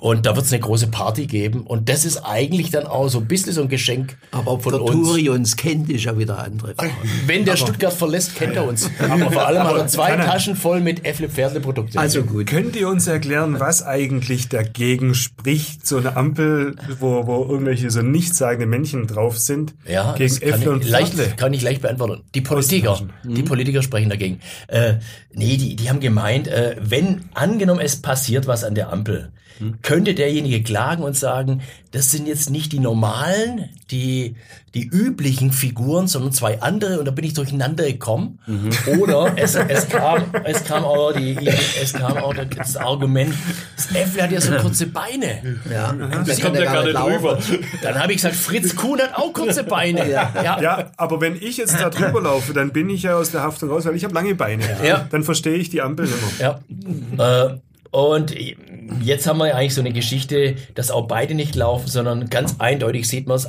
[0.00, 1.62] Und da wird es eine große Party geben.
[1.62, 4.72] Und das ist eigentlich dann auch so ein bisschen so ein Geschenk Aber ob von
[4.72, 4.92] der uns.
[4.92, 6.92] Touri uns kennt, ist ja wieder andere Frage.
[7.26, 8.90] Wenn der Stuttgart verlässt, kennt er uns.
[9.00, 11.98] Aber vor allem hat er zwei Taschen voll mit Äffle Pferdle Produkte.
[11.98, 12.46] Also gut.
[12.46, 18.02] Könnt ihr uns erklären, was eigentlich dagegen spricht, so eine Ampel, wo, wo irgendwelche so
[18.02, 21.34] nichtssagende Männchen drauf sind, Ja, gegen das kann Äffle und ich, leicht, Pferdle?
[21.36, 22.22] kann ich leicht beantworten.
[22.34, 24.40] Die Politiker, die Politiker sprechen dagegen.
[24.68, 24.94] Äh,
[25.32, 29.32] nee, die, die haben gemeint, äh, wenn angenommen es passiert was an der Ampel,
[29.82, 34.36] könnte derjenige klagen und sagen, das sind jetzt nicht die normalen, die,
[34.74, 38.38] die üblichen Figuren, sondern zwei andere und da bin ich durcheinander gekommen.
[38.98, 41.36] Oder es, es kam, es kam auch die,
[41.82, 43.34] es kam auch das Argument,
[43.76, 45.58] das Äffle hat ja so kurze Beine.
[45.70, 47.38] Ja, das kommt ja gar nicht rüber.
[47.82, 50.10] Dann habe ich gesagt, Fritz Kuhn hat auch kurze Beine.
[50.10, 50.32] Ja.
[50.60, 53.70] Ja, aber wenn ich jetzt da drüber laufe, dann bin ich ja aus der Haftung
[53.70, 54.64] raus, weil ich habe lange Beine.
[54.84, 55.06] Ja.
[55.10, 56.60] Dann verstehe ich die Ampel mehr.
[57.18, 57.44] Ja.
[57.46, 57.58] Äh,
[57.90, 58.34] und
[59.02, 62.56] jetzt haben wir ja eigentlich so eine Geschichte, dass auch beide nicht laufen, sondern ganz
[62.58, 63.48] eindeutig sieht man es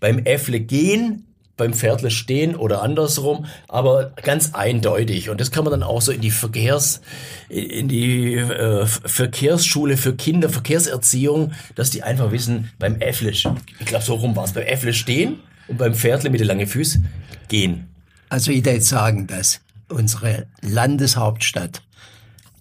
[0.00, 1.24] beim Äffle gehen,
[1.56, 5.28] beim Pferdle stehen oder andersrum, aber ganz eindeutig.
[5.28, 7.02] Und das kann man dann auch so in die Verkehrs,
[7.48, 13.42] in die äh, Verkehrsschule für Kinder, Verkehrserziehung, dass die einfach wissen, beim Äffle, ich
[13.84, 17.06] glaube so rum war es, beim Äffle stehen und beim Pferdle mit den langen Füßen
[17.48, 17.88] gehen.
[18.28, 21.82] Also ich würde sagen, dass unsere Landeshauptstadt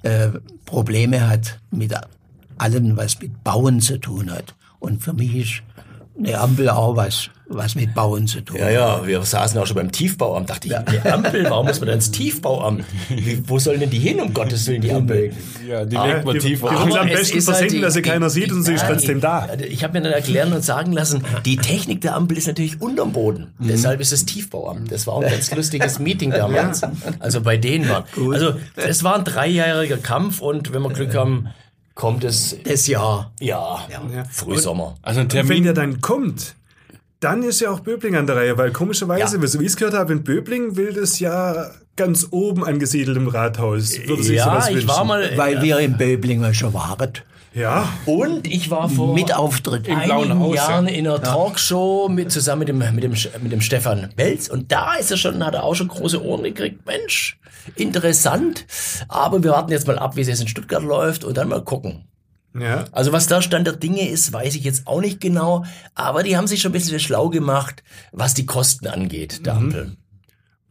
[0.03, 0.29] äh,
[0.65, 1.93] Probleme hat mit
[2.59, 4.55] allem, was mit Bauen zu tun hat.
[4.79, 5.61] Und für mich ist
[6.17, 8.57] eine Ampel auch was, was mit Bauen zu tun.
[8.57, 10.49] Ja, ja, wir saßen auch schon beim Tiefbauamt.
[10.49, 12.83] Dachte ich, eine Ampel, warum muss man denn ins Tiefbauamt?
[13.09, 15.31] Wie, wo sollen denn die hin, um Gottes Willen, die Ampel?
[15.67, 18.01] Ja, die legt man die, tiefer die will am besten halt versenken, die- dass sie
[18.01, 19.47] keiner sieht und sie ist Ja, trotzdem da.
[19.69, 23.13] Ich habe mir dann erklären und sagen lassen, die Technik der Ampel ist natürlich unterm
[23.13, 23.53] Boden.
[23.59, 23.67] Mhm.
[23.67, 24.91] Deshalb ist es Tiefbauamt.
[24.91, 26.81] Das war auch ein ganz lustiges Meeting damals.
[27.19, 28.05] Also bei denen war.
[28.33, 31.49] Also es war ein dreijähriger Kampf und wenn wir Glück haben,
[31.97, 33.31] kommt es Das Jahr.
[33.41, 33.79] ja,
[34.31, 34.95] Frühsommer.
[35.01, 35.63] Also ein Und wenn Termin.
[35.63, 36.55] der dann kommt,
[37.19, 39.47] dann ist ja auch Böbling an der Reihe, weil komischerweise, Ja.
[39.47, 43.27] so wie ich es gehört habe, in Böbling will das ja ganz oben angesiedelt im
[43.27, 43.97] Rathaus.
[44.05, 44.89] Würde sich Ja, sowas ich wünschen.
[44.89, 47.09] war mal Weil wir in Böblinger schon waren.
[47.57, 49.87] Ja, und ich war vor Mit Auftritt.
[49.87, 50.69] Im Blauen einigen Haus, ja.
[50.69, 54.71] Jahren in einer Talkshow mit, zusammen mit dem, mit, dem, mit dem Stefan Welz und
[54.71, 56.85] da ist er schon, hat er auch schon große Ohren gekriegt.
[56.85, 57.39] Mensch,
[57.75, 58.67] interessant.
[59.07, 61.63] Aber wir warten jetzt mal ab, wie es jetzt in Stuttgart läuft und dann mal
[61.63, 62.05] gucken.
[62.53, 62.85] ja.
[62.91, 65.65] Also was da Stand der Dinge ist, weiß ich jetzt auch nicht genau,
[65.95, 69.97] aber die haben sich schon ein bisschen schlau gemacht, was die Kosten angeht, der Ampel.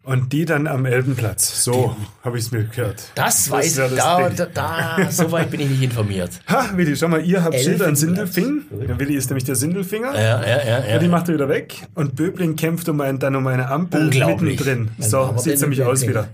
[0.07, 1.64] Und die dann am Elbenplatz.
[1.64, 3.11] So habe ich es mir gehört.
[3.16, 6.31] Das, weiß wär ich, das da, da, da, so weit bin ich nicht informiert.
[6.49, 8.35] Ha, Willi, schau mal, ihr habt Schilder in Elfenplatz.
[8.35, 8.87] Sindelfing.
[8.87, 10.14] Der Willi ist nämlich der Sindelfinger.
[10.14, 11.11] Ja, ja, ja, Ja, die ja.
[11.11, 11.88] macht er wieder weg.
[11.95, 14.90] Und Böbling kämpft um ein, dann um eine Ampel mittendrin.
[15.01, 16.29] So wir sieht's denn nämlich aus wieder.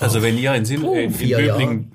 [0.00, 1.92] Also wenn ihr in, Sin äh, in, in Böbling,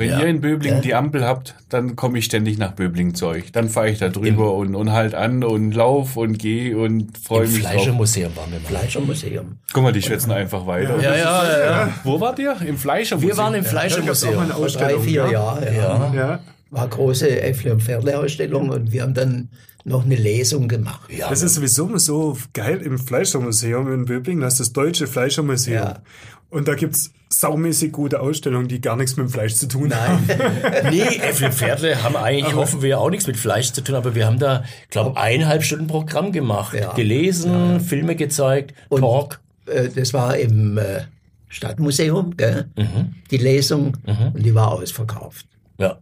[0.00, 0.20] wenn Ja.
[0.20, 3.52] ihr in Böbling die Ampel habt, dann komme ich ständig nach Böbling zu euch.
[3.52, 7.44] Dann fahre ich da drüber und, und halt an und lauf und gehe und freue
[7.44, 7.60] Im mich.
[7.60, 8.66] Fleischermuseum waren wir mal.
[8.66, 9.58] Fleischermuseum.
[9.72, 11.00] Guck mal, die schwätzen einfach weiter.
[11.00, 11.94] Ja, ja, ja, ja.
[12.02, 12.56] Wo wart ihr?
[12.66, 13.30] Im Fleischermuseum?
[13.30, 14.38] Wir waren im Fleischermuseum.
[14.38, 15.02] eine Vor drei, Ausstellung.
[15.02, 15.30] vier ja?
[15.30, 15.62] Jahren.
[15.64, 15.72] Ja.
[15.72, 16.14] Ja.
[16.14, 16.40] Ja.
[16.70, 19.48] War große Äffle- und Pferdle-Ausstellung und wir haben dann
[19.84, 21.10] noch eine Lesung gemacht.
[21.10, 24.40] Ja, Das ist sowieso so geil im Fleischermuseum in Böbling.
[24.40, 25.76] Das ist das deutsche Fleischermuseum.
[25.82, 25.98] Ja.
[26.50, 30.28] Und da gibt's saumäßig gute Ausstellungen, die gar nichts mit dem Fleisch zu tun haben.
[30.90, 34.26] Nee, Äpfel Pferdle haben eigentlich, hoffen wir, auch nichts mit Fleisch zu tun, aber wir
[34.26, 36.74] haben da, glaube eineinhalb Stunden Programm gemacht.
[36.74, 36.92] Ja.
[36.94, 39.40] Gelesen, Filme gezeigt, Talk.
[39.66, 41.02] Äh, Das war im äh,
[41.48, 42.68] Stadtmuseum, gell?
[42.76, 43.14] Mhm.
[43.30, 43.96] die Lesung,
[44.34, 45.46] und die war ausverkauft.
[45.78, 45.98] Ja.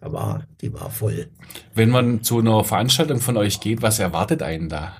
[0.00, 1.28] Da war, die war voll.
[1.74, 4.92] Wenn man zu einer Veranstaltung von euch geht, was erwartet einen da?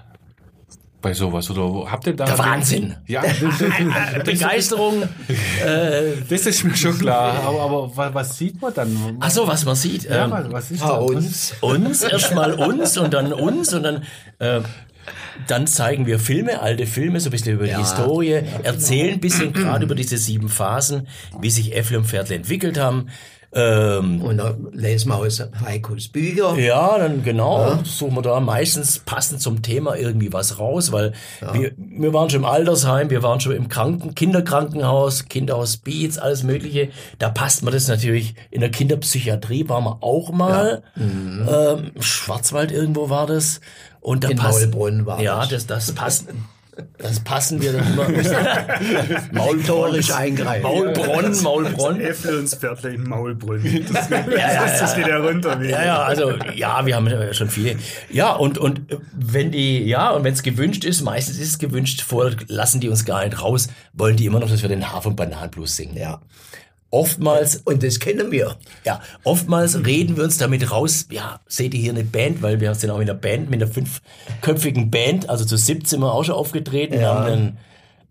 [1.02, 1.50] Bei sowas?
[1.50, 2.24] Oder habt ihr da...
[2.24, 2.94] Der Wahnsinn.
[3.08, 3.22] Ja,
[4.24, 5.02] Begeisterung.
[5.02, 7.42] Äh, das ist mir schon klar.
[7.44, 9.16] Aber, aber was, sieht man dann?
[9.18, 10.04] ach so, was man sieht.
[10.04, 10.98] ja, ähm, was, ist da?
[10.98, 11.54] uns.
[11.60, 14.04] uns, erstmal uns und dann uns und dann,
[14.38, 14.60] äh,
[15.48, 19.52] dann zeigen wir Filme, alte Filme, so ein bisschen über die Historie, erzählen ein bisschen
[19.52, 21.08] gerade über diese sieben Phasen,
[21.40, 23.08] wie sich Äffle und Pferdle entwickelt haben.
[23.54, 26.58] Ähm, Und da lesen wir aus Heikos Bücher.
[26.58, 31.12] ja, dann genau, suchen wir da meistens passend zum Thema irgendwie was raus, weil
[31.52, 36.88] wir, wir waren schon im Altersheim, wir waren schon im Kranken, Kinderkrankenhaus, Kinderhospiz, alles Mögliche.
[37.18, 38.34] Da passt man das natürlich.
[38.50, 40.82] In der Kinderpsychiatrie waren wir auch mal.
[40.96, 43.60] Ähm, Schwarzwald irgendwo war das.
[44.00, 45.66] Und da In passt, Maulbronn war Ja, das.
[45.66, 46.26] das, das passt.
[46.96, 48.08] Das passen wir dann immer.
[49.32, 50.62] Maultorisch eingreifen.
[50.62, 52.00] Maulbronn, Maulbronn.
[52.00, 53.87] Äpfel und das Pferdle in Maulbrunnen.
[53.92, 55.61] Das, das, das geht ja runter.
[55.61, 55.70] Willi.
[55.70, 57.76] Ja, ja, also ja, wir haben schon viele.
[58.11, 58.80] Ja, und und
[59.12, 62.88] wenn die ja und wenn es gewünscht ist, meistens ist es gewünscht, vorher lassen die
[62.88, 65.98] uns gar nicht raus, wollen die immer noch, dass wir den Hafer und Bananenblues singen.
[65.98, 66.22] Ja.
[66.92, 68.57] Oftmals Und das kennen wir.
[68.85, 72.74] ja, oftmals reden wir uns damit raus, ja, seht ihr hier eine Band, weil wir
[72.74, 76.35] sind auch in einer Band, mit einer fünfköpfigen Band, also zu 17 wir auch schon
[76.35, 77.59] aufgetreten, wir haben einen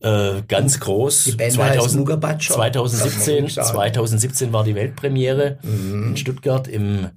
[0.02, 1.26] äh, ganz groß.
[1.26, 2.56] Die Band heißt Nugabatscher.
[2.56, 3.68] 2017, Kann man sagen.
[3.70, 7.10] 2017 war die Weltpremiere in Stuttgart im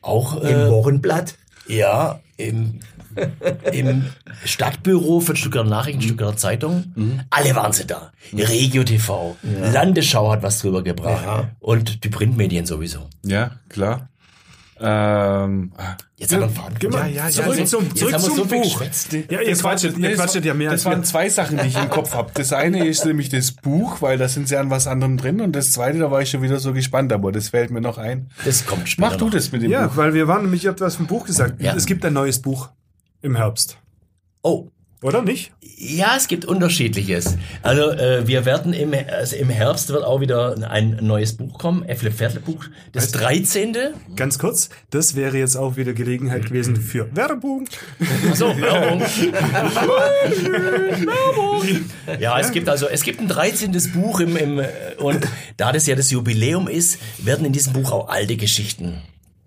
[0.00, 1.34] auch Im äh, Wochenblatt.
[1.68, 2.80] ja, im,
[3.72, 4.04] im
[4.44, 6.94] Stadtbüro von Stuttgarter Nachrichten, Stuttgarter Zeitung.
[7.30, 8.12] Alle waren sie da.
[8.32, 9.36] Regio TV,
[9.72, 11.22] Landesschau hat was drüber gebracht.
[11.24, 11.48] Ja.
[11.60, 13.08] Und die Printmedien sowieso.
[13.24, 14.08] Ja, klar.
[14.84, 15.72] Ähm,
[16.16, 16.90] Jetzt haben wir einen Faden.
[16.90, 18.62] Mal, ja, ja, zurück jetzt- zum, Jetzt zurück haben wir zum so Buch.
[18.80, 19.12] geschwätzt.
[19.12, 21.88] Ja, ihr quatschet, ihr das quatschet ja mehr Das waren zwei Sachen, die ich im
[21.88, 22.32] Kopf habe.
[22.34, 25.40] Das eine ist nämlich das Buch, weil da sind sie an was anderem drin.
[25.40, 27.96] Und das zweite, da war ich schon wieder so gespannt, aber das fällt mir noch
[27.98, 28.28] ein.
[28.44, 29.08] Das kommt später.
[29.10, 29.32] Mach du noch.
[29.34, 29.96] das mit dem Ja, Buch.
[29.96, 31.62] weil wir waren nämlich, ihr habt was vom Buch gesagt.
[31.62, 31.74] Ja.
[31.76, 32.70] Es gibt ein neues Buch
[33.22, 33.78] im Herbst.
[34.42, 34.68] Oh.
[35.02, 35.50] Oder nicht?
[35.60, 37.36] Ja, es gibt unterschiedliches.
[37.62, 41.84] Also äh, wir werden im, also im Herbst wird auch wieder ein neues Buch kommen,
[41.84, 43.76] Pferdle Buch, das 13.
[44.14, 47.68] Ganz kurz, das wäre jetzt auch wieder Gelegenheit gewesen für Werbung.
[48.34, 49.00] So, Werbung.
[51.00, 51.80] Werbung.
[52.20, 53.72] Ja, es gibt also, es gibt ein 13.
[53.92, 54.62] Buch im, im,
[54.98, 59.02] und da das ja das Jubiläum ist, werden in diesem Buch auch alte Geschichten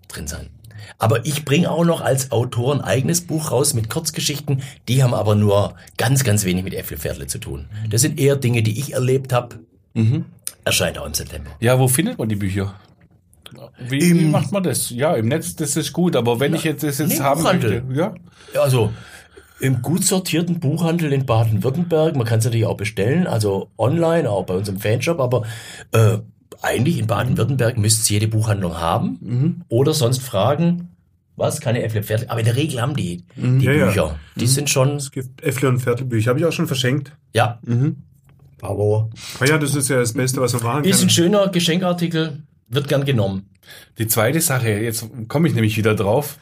[0.08, 0.50] drin sein.
[0.98, 4.62] Aber ich bringe auch noch als Autor ein eigenes Buch raus mit Kurzgeschichten.
[4.88, 7.66] Die haben aber nur ganz, ganz wenig mit Äpfelpferdle zu tun.
[7.90, 9.56] Das sind eher Dinge, die ich erlebt habe.
[10.64, 11.50] Erscheint auch im September.
[11.60, 12.74] Ja, wo findet man die Bücher?
[13.78, 14.90] Wie, wie macht man das?
[14.90, 17.82] Ja, im Netz, das ist gut, aber wenn ich jetzt das jetzt Nee, haben Buchhandel.
[17.82, 18.14] möchte, ja.
[18.60, 18.92] Also
[19.60, 22.16] Im gut sortierten Buchhandel in Baden-Württemberg.
[22.16, 25.44] Man kann es natürlich auch bestellen, also online, auch bei unserem Fanshop, aber
[25.92, 26.18] äh,
[26.62, 29.64] eigentlich in Baden-Württemberg müsste es jede Buchhandlung haben.
[29.68, 30.88] Oder sonst fragen,
[31.36, 32.30] was, keine Äpfel fertig.
[32.30, 33.60] Aber in der Regel haben die die Mhm.
[33.60, 33.86] Ja, ja.
[33.86, 34.18] Bücher.
[34.36, 37.12] Die sind schon, Es gibt Äffle und Viertelbücher, habe ich auch schon verschenkt.
[37.34, 37.60] ja,
[38.62, 40.90] Aber Aber ja, das ist ja das Beste, was man machen kann.
[40.90, 43.48] ist ein schöner Geschenkartikel, wird gern genommen.
[43.98, 46.38] Die zweite Sache, jetzt komme ich nämlich wieder drauf.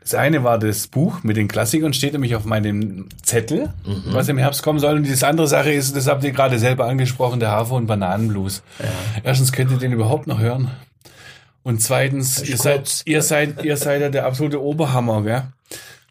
[0.00, 3.72] Das eine war das Buch mit den Klassikern, steht nämlich auf meinem Zettel,
[4.06, 4.96] was im Herbst kommen soll.
[4.96, 8.62] Und die andere Sache ist, das habt ihr gerade selber angesprochen, der Hafer- und Bananenblues.
[9.24, 10.70] Erstens könnt ihr den überhaupt noch hören.
[11.64, 15.42] Und zweitens, ihr seid, ihr seid, ihr seid ja der absolute Oberhammer, gell?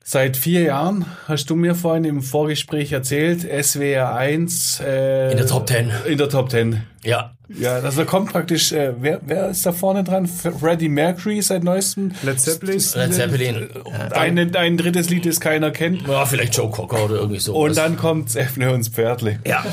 [0.10, 5.48] Seit vier Jahren, hast du mir vorhin im Vorgespräch erzählt, SWR 1 äh, In der
[5.48, 5.92] Top 10.
[6.08, 6.82] In der Top 10.
[7.04, 10.26] Ja, Ja, also da kommt praktisch, äh, wer, wer ist da vorne dran?
[10.26, 12.14] Freddie Mercury seit neuestem.
[12.24, 12.82] Led Zeppelin.
[12.96, 13.68] Led Zeppelin.
[14.12, 16.08] Ein, ein drittes Lied, das keiner kennt.
[16.08, 17.54] Ja, vielleicht Joe Cocker oder irgendwie so.
[17.54, 19.40] Und dann kommt Äffle und Pferdle.
[19.46, 19.66] Ja.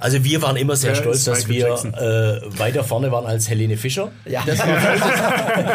[0.00, 3.48] Also wir waren immer sehr Ja, stolz, dass Michael wir äh, weiter vorne waren als
[3.48, 4.10] Helene Fischer.
[4.24, 4.42] Ja.
[4.44, 5.00] Das war für uns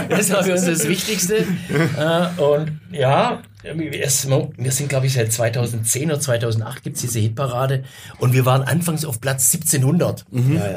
[0.10, 1.46] das, das, war für uns das Wichtigste.
[1.98, 7.84] Äh, und ja, es, wir sind, glaube ich, seit 2010 oder 2008 gibt's diese Hitparade.
[8.20, 10.26] Und wir waren anfangs auf Platz 1700.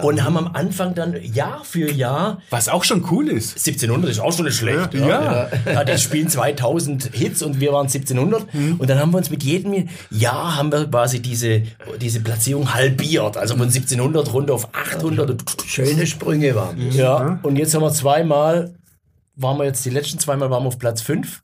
[0.02, 3.56] Und haben am Anfang dann Jahr für Jahr Was auch schon cool ist.
[3.56, 4.94] 1700 ist auch schon nicht schlecht.
[4.94, 5.06] Ja.
[5.06, 5.48] Ja.
[5.66, 5.84] ja.
[5.84, 8.46] Die spielen 2000 Hits und wir waren 1700.
[8.78, 11.62] Und dann haben wir uns mit jedem Jahr haben wir quasi diese,
[12.00, 13.36] diese Platzierung halbiert.
[13.36, 15.30] Also von 1700 runter auf 800.
[15.30, 16.76] Und schöne Sprünge waren.
[16.86, 16.96] das.
[16.96, 17.38] ja.
[17.42, 18.70] Und jetzt haben wir zweimal,
[19.36, 21.42] waren wir jetzt die letzten zweimal waren wir auf Platz 5.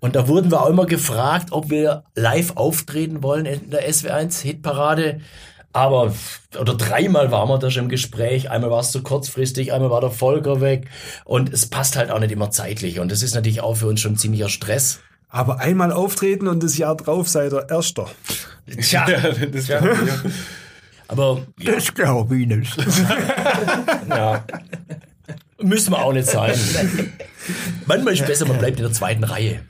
[0.00, 4.42] Und da wurden wir auch immer gefragt, ob wir live auftreten wollen in der SW1
[4.42, 5.20] Hitparade.
[5.74, 6.12] Aber,
[6.58, 8.50] oder dreimal waren wir da schon im Gespräch.
[8.50, 10.88] Einmal war es zu kurzfristig, einmal war der Volker weg.
[11.24, 12.98] Und es passt halt auch nicht immer zeitlich.
[12.98, 15.00] Und das ist natürlich auch für uns schon ziemlicher Stress.
[15.28, 18.06] Aber einmal auftreten und das Jahr drauf seid ihr Erster.
[18.80, 19.06] Tja,
[19.52, 19.70] das,
[21.06, 22.76] aber Das glaube ich nicht.
[24.08, 24.44] ja.
[25.60, 26.54] Müssen wir auch nicht sein.
[27.86, 29.60] Manchmal ist es besser, man bleibt in der zweiten Reihe.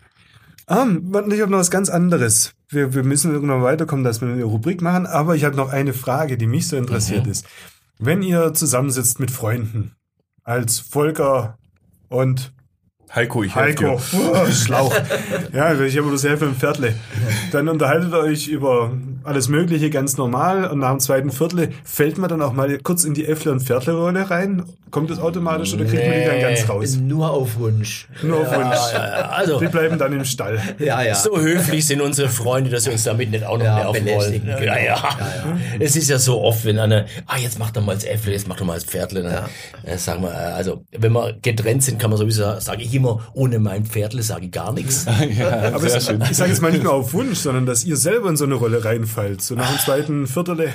[0.67, 2.53] Ah, warte, ich habe noch was ganz anderes.
[2.69, 5.95] Wir, wir müssen irgendwann weiterkommen, dass wir eine Rubrik machen, aber ich habe noch eine
[5.95, 7.47] Frage, die mich so interessiert ist.
[7.99, 9.95] Wenn ihr zusammensitzt mit Freunden,
[10.45, 11.57] als Volker
[12.09, 12.53] und
[13.15, 14.21] Heiko, ich Heiko, dir.
[14.33, 14.95] oh, Schlauch.
[15.53, 16.95] ja, ich habe bloß Hilfe im Viertle.
[17.53, 18.93] Dann unterhaltet ihr euch über
[19.29, 23.05] alles Mögliche ganz normal und nach dem zweiten Viertel fällt man dann auch mal kurz
[23.05, 24.65] in die Äffle- und Viertle-Rolle rein.
[24.91, 26.97] Kommt das automatisch oder kriegt man die dann ganz raus?
[26.97, 28.09] Nur auf Wunsch.
[28.23, 28.79] Nur auf Wunsch.
[29.31, 30.59] Also, Die bleiben dann im Stall.
[30.79, 31.15] Ja, ja.
[31.15, 34.05] So höflich sind unsere Freunde, dass sie uns damit nicht auch noch Ja, nerven wollen.
[34.05, 34.73] belästigen, Ja, genau.
[34.75, 34.81] ja.
[34.81, 35.19] Ja,
[35.79, 38.49] Es ist ja so oft, wenn einer, ah, jetzt macht er mal das Äpfel, jetzt
[38.49, 39.23] macht er mal das Pferdle.
[39.25, 39.45] Dann,
[39.85, 43.21] äh, sagen wir, äh, also, wenn wir getrennt sind, kann man sowieso, sage ich immer,
[43.35, 45.07] ohne mein Pferdle sage ich gar nichts.
[45.07, 45.97] Aber es,
[46.31, 48.55] ich sage jetzt mal nicht nur auf Wunsch, sondern dass ihr selber in so eine
[48.55, 48.85] Rolle
[49.19, 49.43] reinfallt.
[49.43, 50.73] So nach dem zweiten Viertel.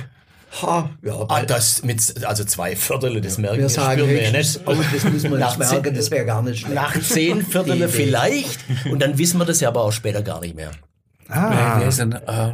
[0.62, 4.24] Ha, ja, Ah, das mit, also zwei Viertel, das merken wir wir, sagen spüren wir
[4.24, 4.60] ja nicht.
[4.68, 6.76] oh, das müssen wir Nach nicht zehn- merken, das wäre gar nicht schlecht.
[6.76, 8.60] Nach zehn Viertel vielleicht.
[8.92, 10.70] Und dann wissen wir das ja aber auch später gar nicht mehr.
[11.28, 12.54] Ah, Wer ist denn, äh,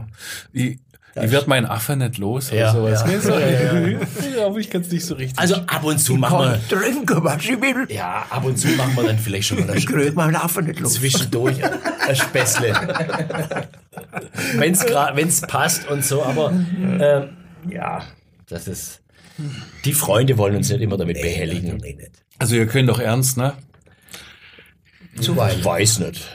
[0.53, 0.79] ich,
[1.23, 3.03] ich werd meinen Affe nicht los oder Ja, sowas.
[3.11, 3.19] ja.
[3.19, 3.31] So,
[4.37, 5.37] ja, aber ich kann es nicht so richtig.
[5.39, 7.85] Also ab und zu machen wir, Trinken, was ich will.
[7.89, 10.65] ja, ab und zu machen wir dann vielleicht schon mal Ich das krieg meinen Affen
[10.65, 10.93] nicht los.
[10.95, 12.73] zwischendurch ein Späßle.
[14.55, 16.51] wenn's gra- wenn's passt und so, aber
[16.99, 17.29] ähm,
[17.69, 18.03] ja,
[18.47, 19.01] das ist.
[19.85, 21.77] Die Freunde wollen uns nicht immer damit behelligen.
[21.77, 22.11] Nee, nicht.
[22.39, 23.53] also ihr könnt doch ernst, ne?
[25.21, 25.65] Zu Ich weit.
[25.65, 26.27] weiß nicht.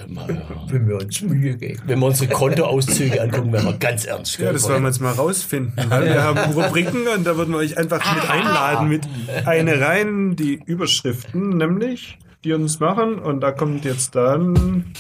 [0.69, 1.81] Wenn wir uns Mühe geben.
[1.87, 4.39] Wenn wir unsere Kontoauszüge angucken, werden wir ganz ernst.
[4.39, 5.75] ja, das wollen wir jetzt mal rausfinden.
[5.89, 9.09] Weil wir haben Rubriken und da würden wir euch einfach mit einladen mit
[9.47, 13.19] eine rein, die Überschriften, nämlich, die uns machen.
[13.19, 14.93] Und da kommt jetzt dann.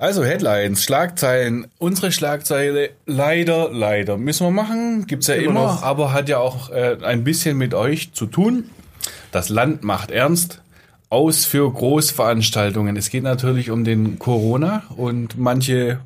[0.00, 1.66] Also Headlines, Schlagzeilen.
[1.78, 5.06] Unsere Schlagzeile leider, leider müssen wir machen.
[5.06, 5.82] Gibt's ja immer, noch.
[5.82, 8.70] aber hat ja auch äh, ein bisschen mit euch zu tun.
[9.32, 10.62] Das Land macht ernst.
[11.10, 12.96] Aus für Großveranstaltungen.
[12.96, 16.00] Es geht natürlich um den Corona und manche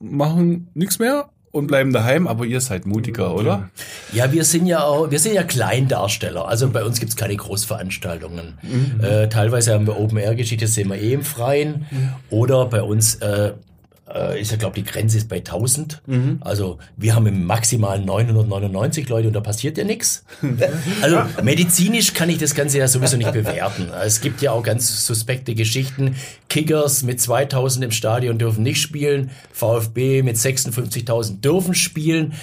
[0.00, 3.70] machen nichts mehr und bleiben daheim, aber ihr seid mutiger, oder?
[4.12, 6.48] Ja, wir sind ja auch, wir sind ja Kleindarsteller.
[6.48, 8.58] Also bei uns gibt's keine Großveranstaltungen.
[9.02, 11.86] Äh, teilweise haben wir Open-Air-Geschichte, das sehen wir eh im Freien.
[12.30, 13.52] Oder bei uns äh,
[14.12, 16.02] äh, ist ja, glaube die Grenze ist bei 1000.
[16.40, 20.24] Also wir haben im maximalen 999 Leute und da passiert ja nichts.
[21.02, 23.88] Also medizinisch kann ich das Ganze ja sowieso nicht bewerten.
[24.04, 26.16] Es gibt ja auch ganz suspekte Geschichten.
[26.48, 29.30] Kickers mit 2000 im Stadion dürfen nicht spielen.
[29.52, 32.34] VfB mit 56.000 dürfen spielen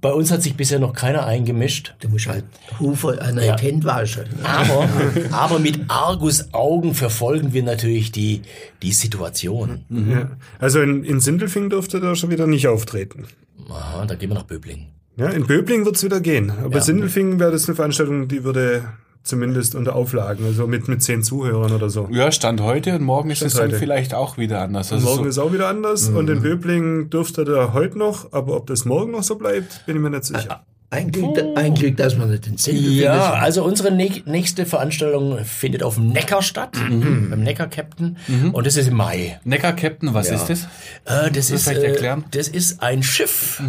[0.00, 1.94] Bei uns hat sich bisher noch keiner eingemischt.
[1.98, 2.44] Du musst halt
[2.78, 3.58] Hufe an der Ja.
[3.58, 4.26] Hände waschen.
[4.44, 4.88] Aber,
[5.32, 8.42] aber mit Argus Augen verfolgen wir natürlich die,
[8.82, 9.84] die Situation.
[9.90, 10.30] Ja.
[10.60, 13.24] Also in, in Sindelfing dürfte er schon wieder nicht auftreten.
[13.68, 14.86] Aha, da gehen wir nach Böbling.
[15.16, 16.50] Ja, in Böbling wird's wieder gehen.
[16.52, 16.80] Aber Ja.
[16.80, 18.84] Sindelfing wäre das eine Veranstaltung, die würde
[19.22, 22.08] zumindest unter Auflagen, also mit, mit zehn Zuhörern oder so.
[22.10, 23.78] Ja, Stand heute und morgen ist Stand es dann heute.
[23.78, 24.92] vielleicht auch wieder anders.
[24.92, 28.56] Also Morgen so, ist auch wieder anders und in Böbling dürfte der heute noch, aber
[28.56, 30.64] ob das morgen noch so bleibt, bin ich mir nicht sicher.
[30.90, 35.44] Ein Glück, ein Glück, dass man nicht den Zettel Ja, also unsere nä- nächste Veranstaltung
[35.44, 38.16] findet auf dem Neckar statt, beim Neckar-Captain.
[38.52, 39.38] Und das ist im Mai.
[39.44, 40.62] Neckar Captain, was ist das?
[41.04, 42.24] Äh, das, ist, vielleicht äh, erklären?
[42.30, 43.62] das ist ein Schiff,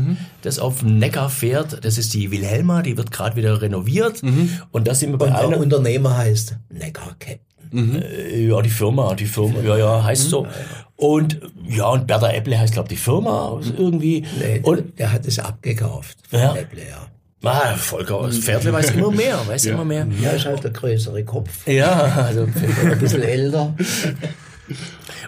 [0.44, 1.84] das auf dem Neckar fährt.
[1.84, 4.22] Das ist die Wilhelma, die wird gerade wieder renoviert.
[4.72, 5.58] Und da sind wir bei Und einer.
[5.60, 8.02] Unternehmer heißt Neckar Captain.
[8.02, 10.48] Äh, Ja, die Firma, die Firma, ja, ja, heißt so.
[11.00, 14.26] Und ja, und Bertha Epple heißt, glaube die Firma irgendwie.
[14.38, 16.18] Nee, Und der hat es abgekauft.
[16.30, 16.54] Ja.
[16.54, 17.08] Äpple, ja.
[17.50, 20.06] ah, Volker, das Pferdle weiß immer mehr, weiß immer mehr.
[20.22, 21.66] Ja, ist halt der größere Kopf.
[21.66, 22.42] Ja, also
[22.84, 23.74] Ein bisschen älter.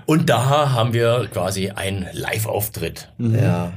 [0.05, 3.07] und da haben wir quasi einen Live-Auftritt.
[3.17, 3.71] Ja.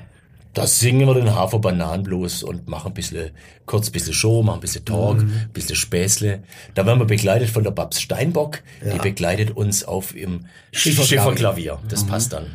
[0.55, 3.31] Da singen wir den Hafer Bananenblues und machen ein bisschen,
[3.67, 6.43] kurz ein bisschen Show, machen ein bisschen Talk, ein bisschen Späßle.
[6.75, 11.07] Da werden wir begleitet von der Babs Steinbock, die begleitet uns auf im Schifferklavier.
[11.07, 11.79] Schifferklavier.
[11.89, 12.47] Das passt dann.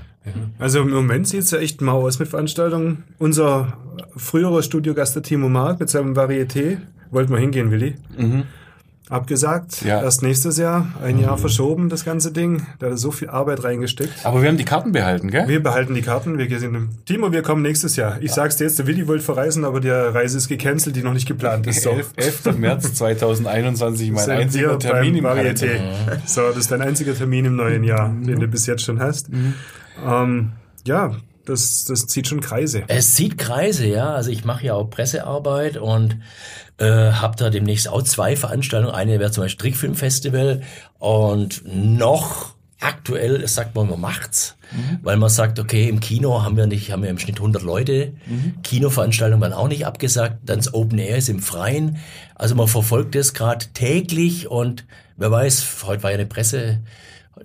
[0.60, 3.04] Also im Moment sieht's ja echt mau aus mit Veranstaltungen.
[3.18, 3.78] Unser
[4.16, 6.78] früherer Studiogast, der Timo Mark, mit seinem Varieté,
[7.12, 7.96] wollten wir hingehen, Willi.
[9.10, 10.04] Abgesagt, Ja.
[10.04, 12.68] erst nächstes Jahr, ein Jahr verschoben, das ganze Ding.
[12.78, 14.24] Da hat so viel Arbeit reingesteckt.
[14.24, 15.48] Aber wir haben die Karten behalten, gell?
[15.48, 16.38] Wir behalten die Karten.
[16.38, 18.18] Wir gehen, Timo, wir kommen nächstes Jahr.
[18.22, 21.14] Ich sag's dir jetzt, der Willi wollte verreisen, aber die Reise ist gecancelt, die noch
[21.14, 21.82] nicht geplant ist.
[21.82, 21.90] So.
[21.90, 22.12] 11.
[22.18, 22.58] 11.
[22.60, 25.26] März 2021, mein Sind einziger Termin im.
[25.26, 25.80] Varieté.
[26.28, 28.28] So, das ist dein einziger Termin im neuen Jahr, Mhm.
[28.28, 29.30] den du bis jetzt schon hast.
[30.06, 30.52] Ähm,
[30.86, 31.12] ja,
[31.46, 32.84] das, das zieht schon Kreise.
[32.88, 34.14] Es zieht Kreise, ja.
[34.14, 36.18] Also ich mache ja auch Pressearbeit und
[36.78, 38.94] äh, habe da demnächst auch zwei Veranstaltungen.
[38.94, 40.62] Eine wäre zum Beispiel Trickfilmfestival
[41.00, 44.56] und noch aktuell sagt man, man macht's,
[45.02, 48.14] weil man sagt, okay, im Kino haben wir nicht, haben wir im Schnitt 100 Leute.
[48.64, 50.38] Kinoveranstaltungen werden auch nicht abgesagt.
[50.46, 51.98] Dann das Open Air ist im Freien.
[52.36, 54.86] Also man verfolgt das gerade täglich und
[55.18, 56.80] wer weiß, heute war ja eine Presse,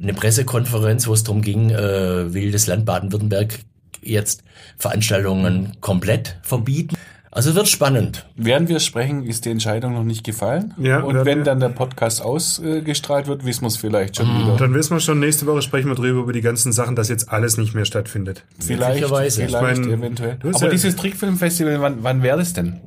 [0.01, 3.59] eine Pressekonferenz, wo es darum ging, äh, will das Land Baden-Württemberg
[4.05, 4.43] jetzt
[4.79, 6.97] Veranstaltungen komplett verbieten.
[7.31, 8.27] Also wird spannend.
[8.37, 10.73] Während wir sprechen, ist die Entscheidung noch nicht gefallen.
[10.79, 14.41] Ja, und wenn wir- dann der Podcast ausgestrahlt wird, wissen wir es vielleicht schon Mhm.
[14.45, 14.57] wieder.
[14.57, 17.31] Dann wissen wir schon, nächste Woche sprechen wir drüber über die ganzen Sachen, dass jetzt
[17.31, 18.45] alles nicht mehr stattfindet.
[18.61, 19.47] Vielleicht, Möglicherweise.
[19.47, 20.39] vielleicht, Ich mein, eventuell.
[20.45, 22.81] Aber ja- dieses Trickfilmfestival, wann, wann wäre das denn?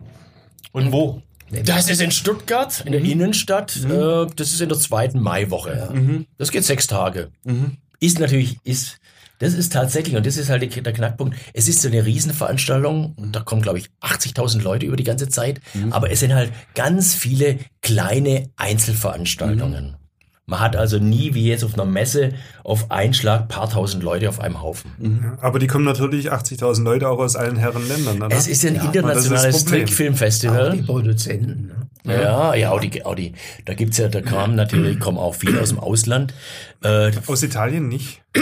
[0.71, 1.21] Und wo?
[1.65, 3.75] Das ist in Stuttgart, in der Innenstadt.
[3.83, 5.93] Äh, das ist in der zweiten Maiwoche.
[6.37, 7.29] Das geht sechs Tage.
[7.99, 8.97] Ist natürlich, ist,
[9.39, 13.35] das ist tatsächlich, und das ist halt der Knackpunkt, es ist so eine Riesenveranstaltung, und
[13.35, 15.61] da kommen, glaube ich, 80.000 Leute über die ganze Zeit,
[15.91, 19.95] aber es sind halt ganz viele kleine Einzelveranstaltungen.
[20.49, 22.31] Man hat also nie, wie jetzt auf einer Messe,
[22.63, 25.35] auf einen Schlag paar tausend Leute auf einem Haufen.
[25.41, 28.33] Aber die kommen natürlich 80.000 Leute auch aus allen Herren Ländern, oder?
[28.33, 29.65] Es ist ein ist internationales.
[29.65, 30.71] Trickfilmfestival.
[30.71, 31.67] Die Produzenten.
[31.67, 31.75] Ne?
[32.05, 33.33] Ja, ja, auch die,
[33.65, 36.33] da gibt's ja, da kamen natürlich, kommen auch viele aus dem Ausland.
[36.83, 38.21] Äh, Aus Italien nicht.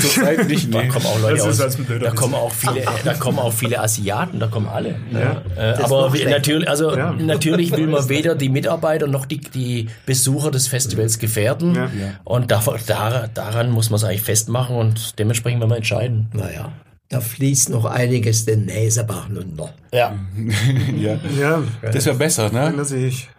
[0.00, 3.80] Zurzeit nicht, da kommen auch Leute aus, da kommen auch viele, da kommen auch viele
[3.80, 4.94] Asiaten, da kommen alle.
[5.10, 5.42] Ja.
[5.56, 7.12] Äh, aber natürlich, also Ja.
[7.12, 11.74] natürlich will man weder die Mitarbeiter noch die, die Besucher des Festivals gefährden.
[11.74, 11.90] Ja.
[12.24, 16.28] Und da, da, daran muss man es eigentlich festmachen und dementsprechend werden wir entscheiden.
[16.32, 16.72] Naja,
[17.08, 19.72] da fließt noch einiges den Näsebach runter.
[19.92, 20.14] Ja.
[20.96, 21.18] ja.
[21.38, 22.72] Ja, Das wäre besser, ne?
[22.76, 23.30] das ich.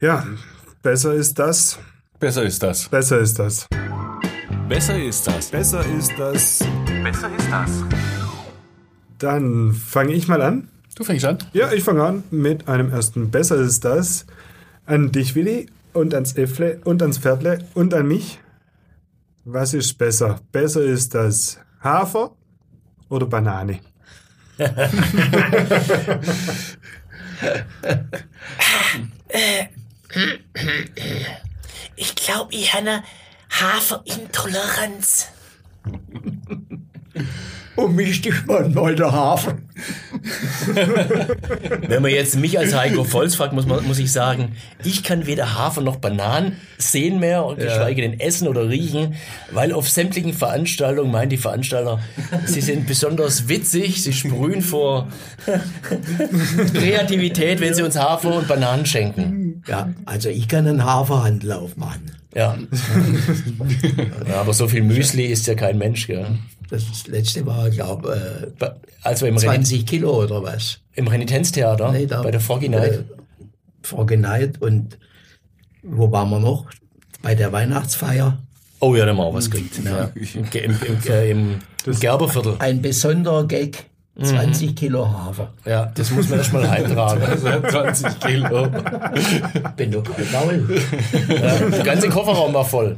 [0.00, 0.26] Ja,
[0.82, 1.78] besser ist das.
[2.18, 2.88] Besser ist das.
[2.88, 3.68] Besser ist das.
[4.68, 5.50] Besser ist das.
[5.50, 6.58] Besser ist das.
[7.02, 7.70] Besser ist das.
[9.18, 10.68] Dann fange ich mal an.
[10.96, 11.38] Du fängst an.
[11.52, 14.26] Ja, ich fange an mit einem ersten Besser ist das.
[14.86, 18.40] An dich, Willi, und ans Äffle und ans Pferdle und an mich.
[19.44, 20.40] Was ist besser?
[20.52, 22.32] Besser ist das Hafer
[23.08, 23.80] oder Banane?
[31.96, 33.04] Ich glaube, ich habe eine
[33.50, 35.28] Haferintoleranz.
[37.76, 39.68] Und mich sticht man neu der Hafen.
[41.88, 44.52] Wenn man jetzt mich als Heiko Volz fragt, muss, man, muss ich sagen,
[44.84, 49.14] ich kann weder Hafer noch Bananen sehen mehr und geschweige denn essen oder riechen,
[49.50, 51.98] weil auf sämtlichen Veranstaltungen meinen die Veranstalter,
[52.46, 55.08] sie sind besonders witzig, sie sprühen vor
[56.74, 59.62] Kreativität, wenn sie uns Hafer und Bananen schenken.
[59.66, 62.12] Ja, also ich kann einen Haferhandel aufmachen.
[62.34, 62.56] Ja.
[64.28, 66.26] ja aber so viel Müsli isst ja kein Mensch, gell?
[66.70, 68.66] Das letzte war, glaube äh,
[69.02, 70.78] Also im, Renit 20 Kilo oder was.
[70.94, 72.92] im Renitenztheater, Nee, da- bei der Froggy Night.
[72.92, 73.04] Äh,
[73.82, 74.98] Froggy Night und
[75.82, 76.66] wo waren wir noch?
[77.22, 78.38] Bei der Weihnachtsfeier.
[78.80, 79.78] Oh ja, da haben wir auch was gekriegt.
[79.84, 80.10] Ja.
[80.14, 82.56] Im, im, im, äh, im, im Gerberviertel.
[82.58, 83.84] Ein besonderer Gag.
[84.22, 85.52] 20 Kilo Hafer.
[85.64, 87.20] Ja, das muss man erstmal eintragen.
[87.68, 88.68] 20 Kilo.
[89.76, 90.80] Bin doch kein Gaul.
[91.28, 92.96] Ja, der ganze Kofferraum war voll.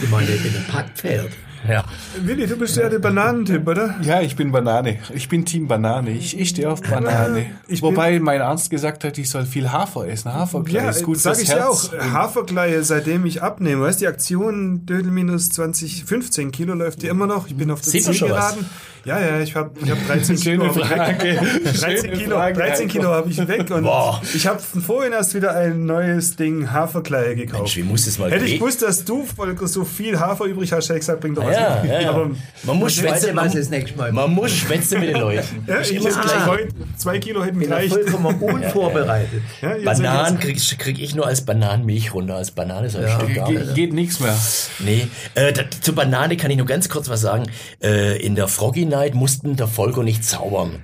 [0.00, 1.30] Ich meine, ich bin ein Packpferd.
[1.68, 1.84] Ja.
[2.20, 3.94] Willi, du bist ja der Bananentyp, oder?
[4.02, 4.98] Ja, ich bin Banane.
[5.14, 6.10] Ich bin Team Banane.
[6.10, 7.46] Ich, ich stehe auf Banane.
[7.66, 10.32] Ich Wobei mein Arzt gesagt hat, ich soll viel Hafer essen.
[10.32, 11.90] Haferkleie Ja, ist gut sag fürs ich ja Herz.
[11.92, 12.12] auch.
[12.12, 13.82] Haferkleie, seitdem ich abnehme.
[13.82, 17.46] Weißt du, die Aktion Dödel minus 20, 15 Kilo läuft die immer noch.
[17.46, 18.56] Ich bin auf der Sieht man schon was?
[19.04, 20.72] Ja, ja, ich habe ich hab 13 Kilo.
[20.72, 21.34] Frage.
[21.34, 24.22] 13 Schöne Kilo, Frage, 13 Kilo habe ich weg und Boah.
[24.34, 27.60] ich habe vorhin erst wieder ein neues Ding Haferkleie gekauft.
[27.62, 30.72] Mensch, wie muss das mal Hätte ich gewusst, dass du Volker, so viel Hafer übrig
[30.72, 31.90] hast, hätte ich gesagt, bring doch was Ja, mit.
[31.92, 32.08] ja, ja.
[32.10, 32.30] Aber
[32.62, 35.64] Man muss schwätzen, man, das nächste Mal man muss schwätzen mit den Leuten.
[35.66, 36.46] ja, Ist ich immer das Gleiche.
[36.46, 37.92] heute zwei Kilo hätten bin da gereicht.
[37.94, 39.42] vollkommen unvorbereitet.
[39.60, 42.36] Ja, Bananen seid krieg, krieg ich nur als Bananenmilch runter.
[42.36, 43.66] Als Banane so ein Stück gar nicht.
[43.66, 44.36] Ge geht nichts mehr.
[44.78, 47.44] Nee, äh, da, zur Banane kann ich nur ganz kurz was sagen.
[47.82, 50.82] Äh, in der Froggy Night mussten der Volker nicht zaubern.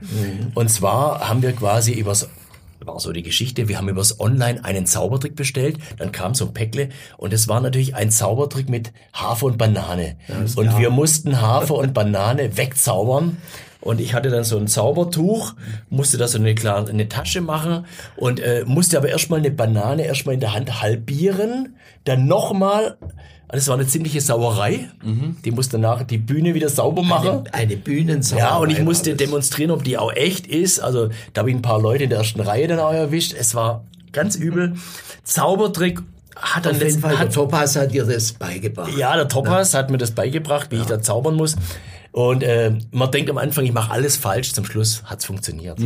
[0.54, 2.28] Und zwar haben wir quasi übers
[2.86, 6.54] war so die Geschichte, wir haben übers Online einen Zaubertrick bestellt, dann kam so ein
[6.54, 6.88] Päckle
[7.18, 10.16] und es war natürlich ein Zaubertrick mit Hafer und Banane.
[10.56, 13.36] und wir mussten Hafer und Banane wegzaubern.
[13.82, 15.54] Und ich hatte dann so ein Zaubertuch,
[15.88, 17.86] musste da so eine kleine eine Tasche machen
[18.16, 22.98] und äh, musste aber erstmal eine Banane erstmal in der Hand halbieren, dann nochmal,
[23.52, 24.88] das war eine ziemliche Sauerei,
[25.44, 27.44] die musste danach die Bühne wieder sauber machen.
[27.52, 28.44] Eine Bühnensauerei.
[28.44, 30.78] Ja, und ich musste demonstrieren, ob die auch echt ist.
[30.80, 33.34] Also da habe ich ein paar Leute in der ersten Reihe dann auch erwischt.
[33.36, 34.74] Es war ganz übel.
[35.24, 36.00] Zaubertrick
[36.36, 38.96] hat dann Auf jeden Fall, der hat, Thomas hat dir das beigebracht.
[38.96, 41.56] ja, der Topaz hat mir das beigebracht, wie ich da zaubern muss.
[42.12, 44.52] Und äh, man denkt am Anfang, ich mache alles falsch.
[44.52, 45.78] Zum Schluss hat's funktioniert.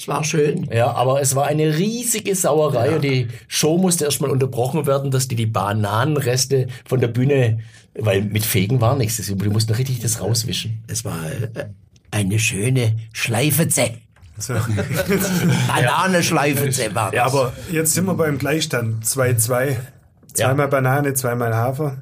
[0.00, 0.66] Es war schön.
[0.72, 5.28] Ja, aber es war eine riesige Sauerei und die Show musste erstmal unterbrochen werden, dass
[5.28, 7.58] die die Bananenreste von der Bühne,
[7.98, 10.82] weil mit Fegen war nichts, die mussten richtig das rauswischen.
[10.86, 11.66] Es war äh,
[12.10, 13.90] eine schöne Schleifeze.
[15.68, 17.16] Bananenschleifeze war das.
[17.16, 19.04] Ja, aber jetzt sind wir beim Gleichstand.
[19.04, 19.76] 2-2.
[20.32, 21.98] Zweimal Banane, zweimal Hafer.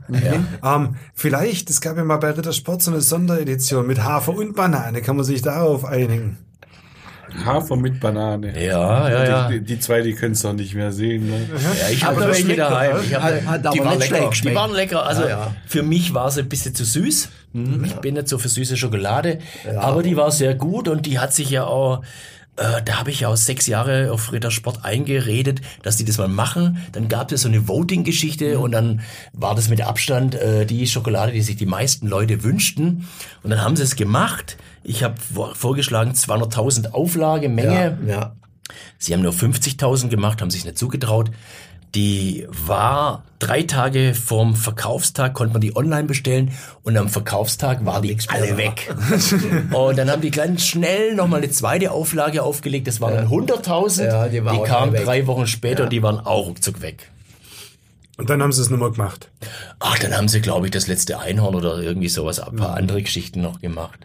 [0.63, 5.03] Ähm, vielleicht, es gab ja mal bei Rittersport so eine Sonderedition mit Hafer und Banane.
[5.03, 6.39] Kann man sich darauf einigen?
[7.45, 8.53] Hafer mit Banane.
[8.63, 9.49] Ja, ja, ja.
[9.49, 11.27] Die, die zwei, die können es doch nicht mehr sehen.
[11.29, 11.37] Ne?
[11.81, 12.97] Ja, ich habe das welche schmeckt daheim.
[12.97, 14.31] doch, Ich hab, hat- hat die waren lecker.
[14.43, 15.07] Die waren lecker.
[15.07, 15.55] Also Ja, ja.
[15.67, 17.29] für mich war sie ein bisschen zu süß.
[17.85, 19.39] Ich bin nicht so für süße Schokolade,
[19.79, 22.03] aber die war sehr gut und die hat sich ja auch
[22.59, 26.19] äh, da habe ich ja auch sechs Jahre auf Ritter Sport eingeredet, dass die das
[26.19, 26.79] mal machen.
[26.93, 29.01] Dann gab es so eine Voting-Geschichte und dann
[29.33, 33.07] war das mit Abstand äh, die Schokolade, die sich die meisten Leute wünschten.
[33.43, 34.57] Und dann haben sie es gemacht.
[34.83, 35.15] Ich habe
[35.55, 37.99] vorgeschlagen 200.000 Auflage, Menge.
[38.07, 38.37] Ja, ja.
[38.99, 41.31] Sie haben nur 50.000 gemacht, haben sich nicht zugetraut.
[41.95, 48.03] Die war drei Tage vorm Verkaufstag, konnte man die online bestellen und am Verkaufstag war
[48.03, 48.95] die alle weg.
[49.73, 54.05] und dann haben die ganz schnell nochmal eine zweite Auflage aufgelegt, das waren dann 100.000.
[54.05, 57.11] Ja, die war auch kamen drei Wochen später und die waren auch ruckzuck weg.
[58.19, 59.31] Und dann haben sie es nochmal gemacht.
[59.79, 63.01] Ach, dann haben sie, glaube ich, das letzte Einhorn oder irgendwie sowas, ein paar andere
[63.01, 64.01] Geschichten noch gemacht.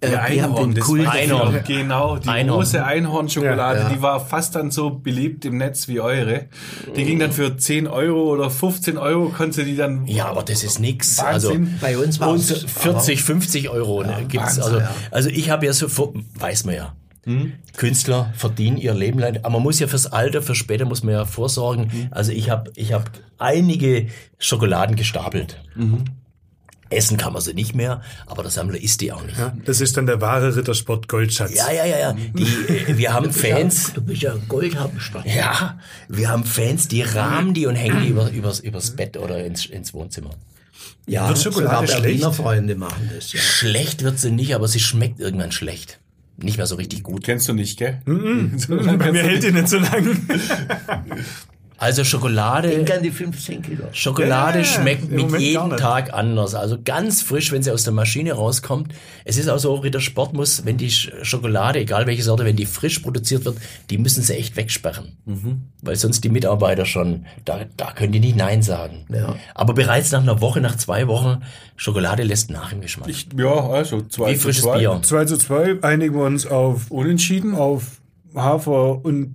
[0.00, 0.10] Äh,
[0.56, 1.52] den das Kult Einhorn.
[1.54, 2.60] dafür- Genau, die Einhorn.
[2.60, 3.94] große Einhornschokolade, Ja, ja.
[3.94, 6.46] die war fast dann so beliebt im Netz wie eure.
[6.96, 10.06] Die ging dann für 10 Euro oder 15 Euro, konnte die dann...
[10.06, 11.18] Ja, aber das ist nix.
[11.18, 11.78] Also Wahnsinn.
[11.80, 14.56] Bei uns war und es 40, 50 Euro ne, gibt's.
[14.58, 14.90] Wahnsinn, also, ja.
[15.10, 15.86] also ich habe ja so,
[16.38, 16.94] weiß man ja.
[17.76, 21.14] Künstler verdienen ihr Leben lang, aber man muss ja fürs Alter, für später muss man
[21.14, 22.08] ja vorsorgen.
[22.10, 24.06] Also ich habe ich hab einige
[24.38, 25.62] Schokoladen gestapelt.
[26.90, 29.38] Essen kann man sie nicht mehr, aber der Sammler isst die auch nicht.
[29.38, 31.54] Ja, Das ist dann der wahre Rittersport Goldschatz.
[31.54, 32.12] ja, ja, ja.
[32.12, 33.92] Die, äh, wir haben Fans.
[33.94, 35.22] Du bist ja ein Goldhamster.
[35.26, 35.78] Ja,
[36.08, 39.66] wir haben Fans, die rahmen die und hängen die über, übers, übers Bett oder ins,
[39.66, 40.30] ins Wohnzimmer.
[41.06, 42.36] Ja, Wird Schokolade sogar Berliner schlecht?
[42.36, 43.40] Freunde machen das, ja.
[43.40, 45.98] Schlecht wird sie nicht, aber sie schmeckt irgendwann schlecht.
[46.36, 47.22] Nicht mehr so richtig gut.
[47.24, 48.00] Kennst du nicht, gell?
[48.06, 48.12] Bei
[49.12, 50.16] mir hält die nicht so lang.
[51.82, 53.84] Also Schokolade, Denk an die 15 Kilo.
[53.92, 55.78] Schokolade Ja, schmeckt mit jedem.
[55.78, 56.54] Tag anders.
[56.54, 58.92] Also ganz frisch, wenn sie aus der Maschine rauskommt.
[59.24, 62.54] Es ist auch so, Ritter Sport muss, wenn die Sch- Schokolade, egal welche Sorte, wenn
[62.56, 63.56] die frisch produziert wird,
[63.88, 65.16] die müssen sie echt wegsperren.
[65.24, 65.62] Mhm.
[65.80, 69.06] Weil sonst die Mitarbeiter schon, da, da können die nicht Nein sagen.
[69.10, 69.36] Ja.
[69.54, 71.42] Aber bereits nach einer Woche, nach zwei Wochen,
[71.76, 73.08] Schokolade lässt nach im Geschmack.
[73.08, 74.78] Ich, ja, also zwei Wie zu frisches zwei.
[74.80, 75.00] Bier.
[75.02, 77.54] 2 zu 2 einigen wir uns auf, Unentschieden.
[77.54, 77.84] auf
[78.34, 79.32] Hafer und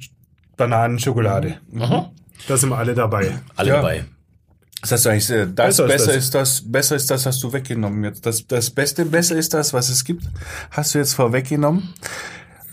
[0.57, 1.55] Bananenschokolade.
[2.47, 3.39] Da sind wir alle dabei.
[3.55, 3.75] Alle Ja.
[3.77, 4.05] dabei.
[4.81, 6.55] Das heißt eigentlich, äh, das Besser besser, ist ist, das.
[6.61, 6.71] das.
[6.71, 8.25] besser ist das, hast du weggenommen jetzt.
[8.25, 10.25] Das, das Beste, besser ist das, was es gibt,
[10.69, 11.93] hast du jetzt vorweggenommen.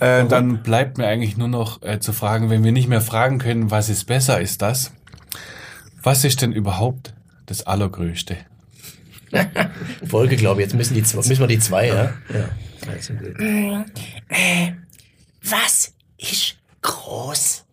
[0.01, 3.39] Äh, dann bleibt mir eigentlich nur noch äh, zu fragen, wenn wir nicht mehr fragen
[3.39, 4.93] können, was ist besser, ist das.
[6.03, 7.15] Was ist denn überhaupt
[7.47, 8.37] das Allergrößte?
[10.07, 10.67] Folge, glaube ich.
[10.67, 11.95] Jetzt müssen, die, zwei- müssen wir die zwei, ja?
[11.95, 12.49] Ja.
[12.93, 13.37] Also, gut.
[15.45, 17.65] Was ist groß?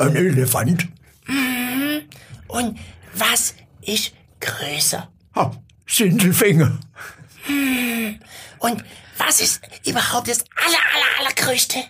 [0.00, 0.88] Ein Elefant.
[2.48, 2.78] Und
[3.12, 5.06] was ist größer?
[5.34, 5.50] Ha,
[5.86, 6.80] Sindelfinger.
[8.60, 8.82] Und
[9.18, 11.80] was ist überhaupt das aller, aller, allergrößte?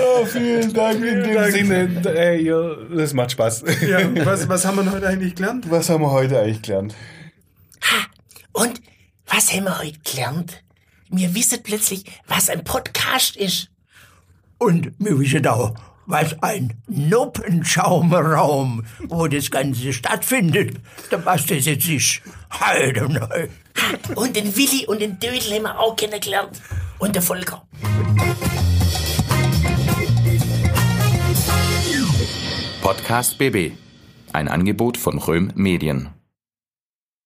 [0.00, 2.02] Oh, vielen Dank in dem Sinne.
[2.16, 3.64] Äh, ja, das macht Spaß.
[3.88, 5.68] Ja, was, was haben wir heute eigentlich gelernt?
[5.68, 6.94] Was haben wir heute eigentlich gelernt?
[8.52, 8.80] Und
[9.34, 10.62] was haben wir heute gelernt?
[11.08, 13.68] Wir wissen plötzlich, was ein Podcast ist.
[14.58, 15.74] Und wir wissen auch,
[16.06, 20.76] was ein Noppenschaumraum, wo das Ganze stattfindet.
[21.10, 22.20] Da was das jetzt ist.
[22.60, 23.48] Heide neu.
[24.14, 26.62] Und den Willi und den Dödel haben wir auch kennengelernt.
[27.00, 27.66] Und der Volker.
[32.82, 33.72] Podcast BB.
[34.32, 36.10] Ein Angebot von Röhm Medien.